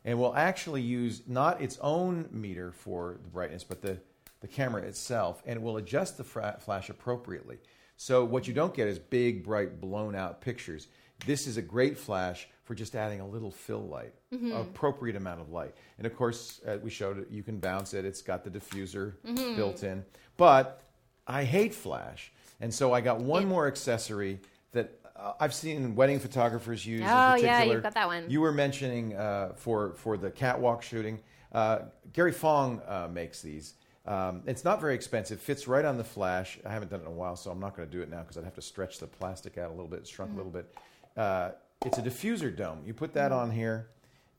[0.05, 3.98] and will actually use not its own meter for the brightness, but the
[4.40, 7.59] the camera itself, and it will adjust the fra- flash appropriately.
[7.96, 10.88] So what you don't get is big, bright, blown out pictures.
[11.26, 14.53] This is a great flash for just adding a little fill light, Mm-hmm.
[14.53, 15.74] appropriate amount of light.
[15.98, 17.28] And of course, uh, we showed it.
[17.30, 18.05] You can bounce it.
[18.05, 19.55] It's got the diffuser Mm-hmm.
[19.57, 20.05] built in.
[20.36, 20.80] But
[21.26, 24.40] I hate flash, and so I got one more accessory
[24.72, 27.00] that uh, I've seen wedding photographers use.
[27.02, 27.74] in Oh, yeah, particular.
[27.74, 28.24] you've got that one.
[28.28, 31.20] You were mentioning uh, for for the catwalk shooting.
[31.52, 31.80] Uh,
[32.12, 33.74] Gary Fong uh, makes these.
[34.04, 35.38] Um, it's not very expensive.
[35.40, 36.58] Fits right on the flash.
[36.66, 38.22] I haven't done it in a while, so I'm not going to do it now
[38.22, 40.00] because I'd have to stretch the plastic out a little bit.
[40.00, 40.74] It's shrunk a little bit.
[41.16, 41.50] Uh,
[41.86, 42.80] it's a diffuser dome.
[42.84, 43.88] You put that on here,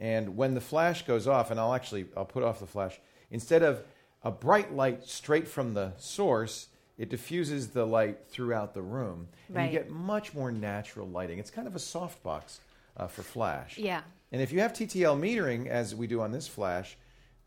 [0.01, 2.99] and when the flash goes off, and I'll actually I'll put off the flash
[3.31, 3.83] instead of
[4.21, 6.67] a bright light straight from the source.
[6.97, 9.71] It diffuses the light throughout the room, and Right.
[9.71, 11.39] you get much more natural lighting.
[11.39, 12.59] It's kind of a softbox
[12.97, 13.77] uh, for flash.
[13.79, 14.01] Yeah.
[14.31, 16.95] And if you have TTL metering, as we do on this flash,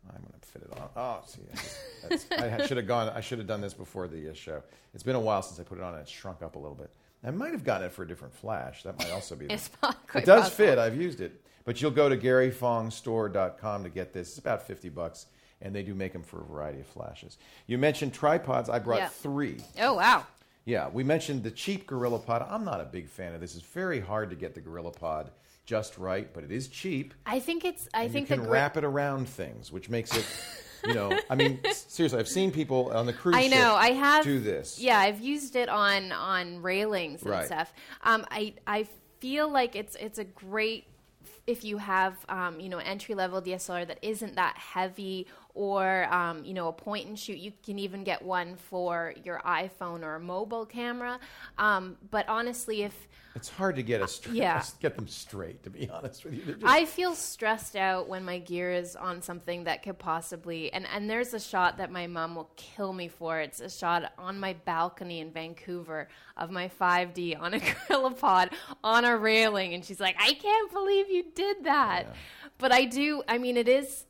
[0.09, 0.89] I'm going to fit it on.
[0.95, 1.55] Oh, see, I,
[2.09, 3.09] just, that's, I should have gone.
[3.09, 4.63] I should have done this before the uh, show.
[4.93, 6.75] It's been a while since I put it on, and it shrunk up a little
[6.75, 6.89] bit.
[7.23, 8.83] I might have gotten it for a different flash.
[8.83, 9.45] That might also be.
[9.49, 10.65] It's quite it does possible.
[10.65, 10.77] fit.
[10.77, 14.29] I've used it, but you'll go to GaryFongStore.com to get this.
[14.29, 15.25] It's about fifty bucks,
[15.61, 17.37] and they do make them for a variety of flashes.
[17.65, 18.69] You mentioned tripods.
[18.69, 19.07] I brought Yeah.
[19.09, 19.57] three.
[19.79, 20.25] Oh wow.
[20.65, 22.45] Yeah, we mentioned the cheap Gorilla Pod.
[22.49, 23.55] I'm not a big fan of this.
[23.55, 25.31] It's very hard to get the Gorilla Pod
[25.65, 27.13] just right, but it is cheap.
[27.25, 27.87] I think it's.
[27.93, 30.25] I think you can gr- wrap it around things, which makes it,
[30.85, 33.75] you know, I mean, seriously, I've seen people on the cruise I ship know.
[33.75, 34.77] I have do this.
[34.79, 37.45] Yeah, I've used it on on railings and Right.
[37.45, 37.73] stuff.
[38.03, 38.87] Um, I I
[39.19, 40.85] feel like it's it's a great
[41.47, 45.27] if you have um, you know entry level DSLR that isn't that heavy
[45.57, 47.37] or um, you know a point and shoot.
[47.39, 51.19] You can even get one for your iPhone or a mobile camera.
[51.57, 54.63] Um, but honestly, if It's hard to get a straight, Yeah.
[54.79, 55.63] get them straight.
[55.63, 59.21] To be honest with you, just- I feel stressed out when my gear is on
[59.21, 63.07] something that could possibly and and there's a shot that my mom will kill me
[63.07, 63.39] for.
[63.39, 68.53] It's a shot on my balcony in Vancouver of my 5D on a GorillaPod
[68.83, 72.15] on a railing and she's like, "I can't believe you did that."
[72.59, 74.05] But I do, I mean it is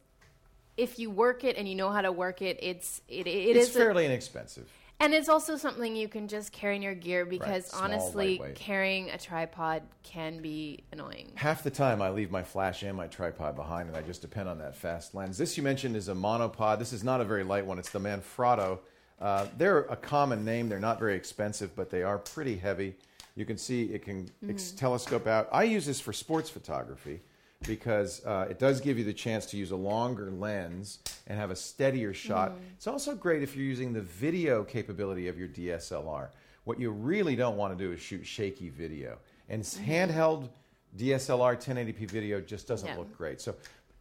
[0.78, 3.70] if you work it and you know how to work it, it's it, it it's
[3.70, 4.70] is a- fairly inexpensive.
[5.00, 9.10] and it's also something you can just carry in your gear because small, honestly, carrying
[9.10, 11.32] a tripod can be annoying.
[11.36, 14.48] Half the time, I leave my flash and my tripod behind, and I just depend
[14.50, 15.38] on that fast lens.
[15.38, 16.80] This you mentioned is a monopod.
[16.80, 17.80] This is not a very light one.
[17.80, 18.80] It's the Manfrotto.
[19.20, 20.70] Uh, they're a common name.
[20.70, 22.96] They're not very expensive, but they are pretty heavy.
[23.36, 25.48] You can see it can ex- telescope out.
[25.52, 27.22] I use this for sports photography
[27.68, 31.52] because uh, it does give you the chance to use a longer lens and have
[31.52, 32.54] a steadier shot.
[32.76, 36.30] It's also great if you're using the video capability of your DSLR.
[36.64, 39.18] What you really don't want to do is shoot shaky video.
[39.50, 40.50] And s- handheld
[40.98, 43.42] DSLR 1080p video just doesn't look great.
[43.42, 43.56] So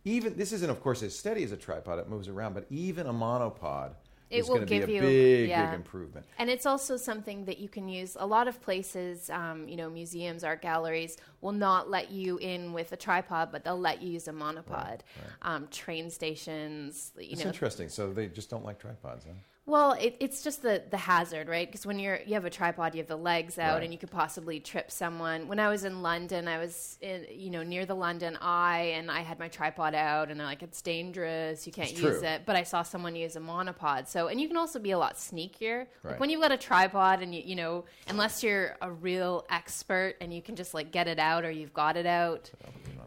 [0.05, 1.99] even this isn't, of course, as steady as a tripod.
[1.99, 3.91] It moves around, but even a monopod
[4.31, 5.67] It will give you- big, yeah.
[5.67, 6.27] big improvement.
[6.39, 8.17] And it's also something that you can use.
[8.19, 12.73] A lot of places, um, you know, museums, art galleries will not let you in
[12.73, 15.01] with a tripod, but they'll let you use a monopod.
[15.43, 17.51] Um, train stations, you It's know.
[17.51, 17.89] interesting.
[17.89, 19.33] So they just don't like tripods, huh?
[19.69, 21.67] Well, it, it's just the the hazard, right?
[21.67, 23.83] Because when you're you have a tripod, you have the legs out, Right.
[23.83, 25.49] and you could possibly trip someone.
[25.49, 29.11] When I was in London, I was in you know near the London Eye, and
[29.11, 32.29] I had my tripod out, and they're like, "It's dangerous, you can't It's use true.
[32.29, 34.99] it." But I saw someone use a monopod, so and you can also be a
[34.99, 35.87] lot sneakier.
[36.05, 36.13] Right.
[36.13, 40.15] Like when you've got a tripod, and you you know, unless you're a real expert
[40.21, 42.53] and you can just like get it out or you've got it out,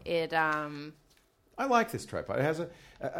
[0.04, 0.92] it um
[1.56, 2.38] I like this tripod.
[2.38, 2.68] It has a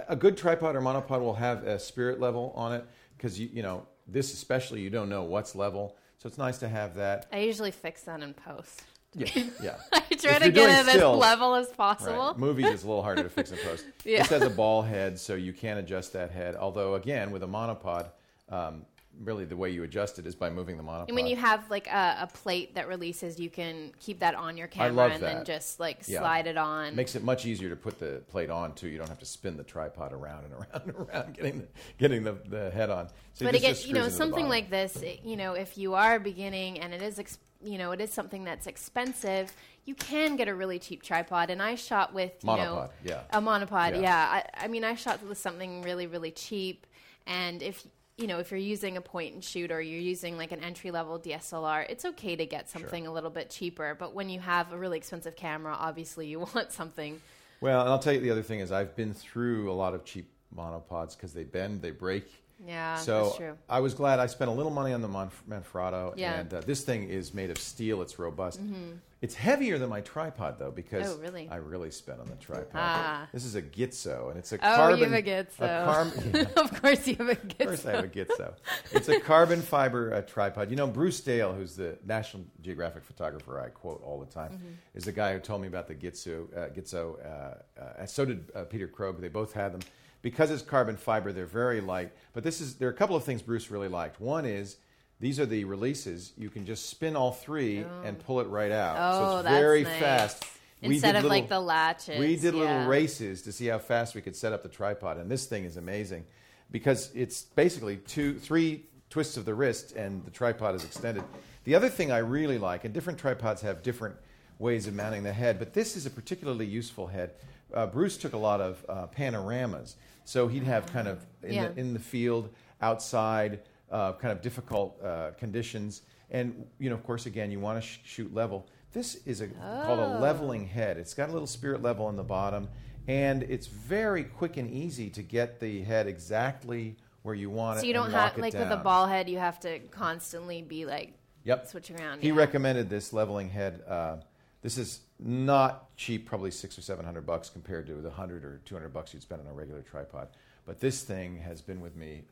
[0.08, 2.84] a good tripod or monopod will have a spirit level on it
[3.20, 6.68] because you you know this especially you don't know what's level, so it's nice to
[6.68, 7.26] have that.
[7.32, 8.82] I usually fix that in post.
[9.14, 9.26] Yeah,
[9.62, 9.76] yeah.
[9.92, 12.28] I try to get it as level as possible.
[12.28, 12.38] Right.
[12.38, 13.84] Movies is a little harder to fix in post.
[14.04, 14.20] Yeah.
[14.20, 16.56] This has a ball head, so you can adjust that head.
[16.56, 18.08] Although again, with a monopod,
[18.48, 18.86] um,
[19.22, 21.08] really the way you adjust it is by moving the monopod.
[21.08, 24.56] And when you have like a, a plate that releases, you can keep that on
[24.56, 26.20] your camera and then just like Yeah.
[26.20, 26.94] slide it on.
[26.96, 28.88] makes it much easier to put the plate on too.
[28.88, 31.66] You don't have to spin the tripod around and around and around, getting the,
[31.98, 33.08] getting the, the head on.
[33.34, 35.76] So but again, you know, screws into the something like this, it- you know, if
[35.76, 39.52] you are beginning and it is, ex- you know, it is something that's expensive,
[39.84, 41.50] you can get a really cheap tripod.
[41.50, 43.20] And I shot with, you know, Monopod, yeah.
[43.32, 43.94] a monopod.
[43.96, 44.00] Yeah.
[44.00, 46.86] Yeah, I, I mean, I shot with something really, really cheap.
[47.26, 47.86] And if
[48.20, 50.90] you know, if you're using a point and shoot or you're using like an entry
[50.90, 53.96] level DSLR, it's okay to get something a little bit cheaper.
[53.98, 57.20] But when you have a really expensive camera, obviously you want something.
[57.60, 60.04] Well, and I'll tell you the other thing is I've been through a lot of
[60.04, 62.39] cheap monopods because they bend, they break.
[62.66, 63.58] Yeah, So that's true.
[63.68, 66.40] I was glad I spent a little money on the Monf- Manfrotto, Yeah.
[66.40, 68.02] and uh, this thing is made of steel.
[68.02, 68.62] It's robust.
[68.62, 68.96] Mm-hmm.
[69.22, 71.10] It's heavier than my tripod though because.
[71.10, 71.46] Oh, really?
[71.50, 72.70] I really spent on the tripod.
[72.74, 73.28] Ah.
[73.32, 74.98] This is a Gitzo, and it's a Oh, carbon.
[74.98, 75.86] you have a Gitzo.
[75.86, 76.62] carb- yeah.
[76.62, 77.60] of course, you have a good.
[77.60, 78.54] Of course, I have a Gitzo.
[78.92, 80.70] It's a carbon fiber uh, tripod.
[80.70, 84.68] You know, Bruce Dale, who's the National Geographic photographer I quote all the time, Mm-hmm.
[84.94, 86.46] is the guy who told me about the Gitzo.
[86.56, 87.16] Uh, Gitzo.
[87.24, 89.20] Uh, uh, so did uh, Peter Krogh.
[89.20, 89.80] They both had them
[90.22, 91.32] because it's carbon fiber.
[91.32, 92.12] They're very light.
[92.32, 94.20] But this is there are a couple of things Bruce really liked.
[94.20, 94.76] One is.
[95.20, 96.32] These are the releases.
[96.38, 98.96] You can just spin all three and pull it right out.
[98.96, 100.00] so Oh, it's that's very nice.
[100.00, 100.44] fast.
[100.80, 102.18] Instead of little- like the latches.
[102.18, 105.30] we did little races to see how fast we could set up the tripod, and
[105.30, 106.24] this thing is amazing
[106.70, 111.22] because it's basically two, three twists of the wrist, and the tripod is extended.
[111.64, 114.16] The other thing I really like, and different tripods have different
[114.58, 117.32] ways of mounting the head, but this is a particularly useful head.
[117.74, 119.96] Uh, Bruce took a lot of uh, panoramas,
[120.30, 121.68] so he'd have kind of in, Yeah.
[121.68, 122.50] the, in the field,
[122.80, 123.58] outside,
[123.90, 127.86] uh, kind of difficult uh, conditions, and you know, of course, again, you want to
[127.88, 128.68] sh- shoot level.
[128.92, 130.20] This is a, called a Oh.
[130.20, 130.98] leveling head.
[130.98, 132.68] It's got a little spirit level on the bottom,
[133.08, 137.80] and it's very quick and easy to get the head exactly where you want it.
[137.80, 141.14] So you don't have like with a ball head, you have to constantly be like
[141.42, 141.66] Yep.
[141.66, 142.20] switching around.
[142.22, 142.34] He yeah.
[142.36, 143.82] recommended this leveling head.
[143.88, 144.16] Uh,
[144.62, 148.60] this is not cheap, probably six or seven hundred bucks compared to the hundred or
[148.64, 150.28] two hundred bucks you'd spend on a regular tripod.
[150.66, 152.22] But this thing has been with me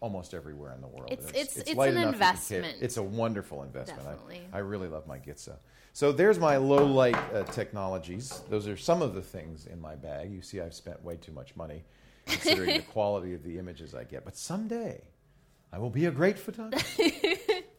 [0.00, 1.12] almost everywhere in the world.
[1.12, 2.78] It's- it's- it's light an enough you can carry- investment.
[2.82, 4.02] It's a wonderful investment.
[4.04, 4.42] Definitely.
[4.52, 5.54] I, I really love my Gitzo.
[5.92, 8.40] So there's my low light uh, technologies.
[8.50, 10.32] Those are some of the things in my bag.
[10.32, 11.84] You see, I've spent way too much money
[12.26, 14.24] considering the quality of the images I get.
[14.24, 15.02] But someday,
[15.72, 17.02] I will be a great photographer.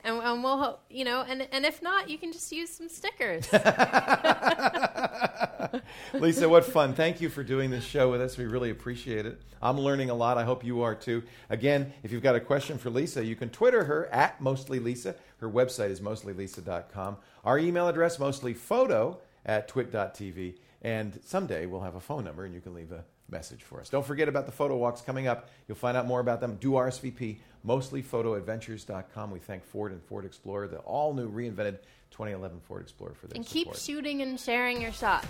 [0.04, 3.48] and, and we'll you know, and and if not, you can just use some stickers.
[6.14, 6.94] Lisa, what fun.
[6.94, 8.38] Thank you for doing this show with us.
[8.38, 9.42] We really appreciate it.
[9.62, 10.38] I'm learning a lot.
[10.38, 11.24] I hope you are too.
[11.50, 15.16] Again, if you've got a question for Lisa, you can Twitter her at mostlylisa.
[15.38, 17.18] Her website is mostlylisa.com.
[17.46, 20.56] Our email address, mostlyphoto at twit.tv.
[20.82, 23.90] And someday we'll have a phone number and you can leave a message for us.
[23.90, 25.50] Don't forget about the photo walks coming up.
[25.68, 26.58] You'll find out more about them.
[26.60, 29.32] Do RSVP, mostlyphotoadventures.com.
[29.32, 31.80] We thank Ford and Ford Explorer, the all new reinvented
[32.12, 33.80] 2011 Ford Explorer for their and keep support.
[33.80, 35.28] shooting and sharing your shots.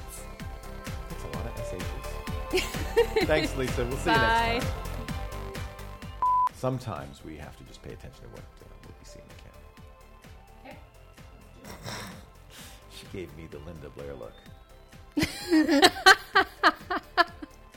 [1.10, 2.14] That's a lot of SHs.
[3.26, 3.86] Thanks, Lisa.
[3.86, 4.74] We'll see you next time.
[6.56, 9.26] Sometimes we have to just pay attention to what, uh, what we see in
[10.64, 10.78] the camera.
[12.98, 14.34] she gave me the Linda Blair look.
[15.18, 15.92] it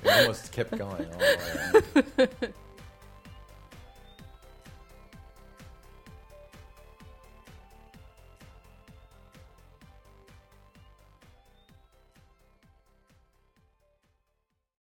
[0.04, 2.48] almost kept going all the way.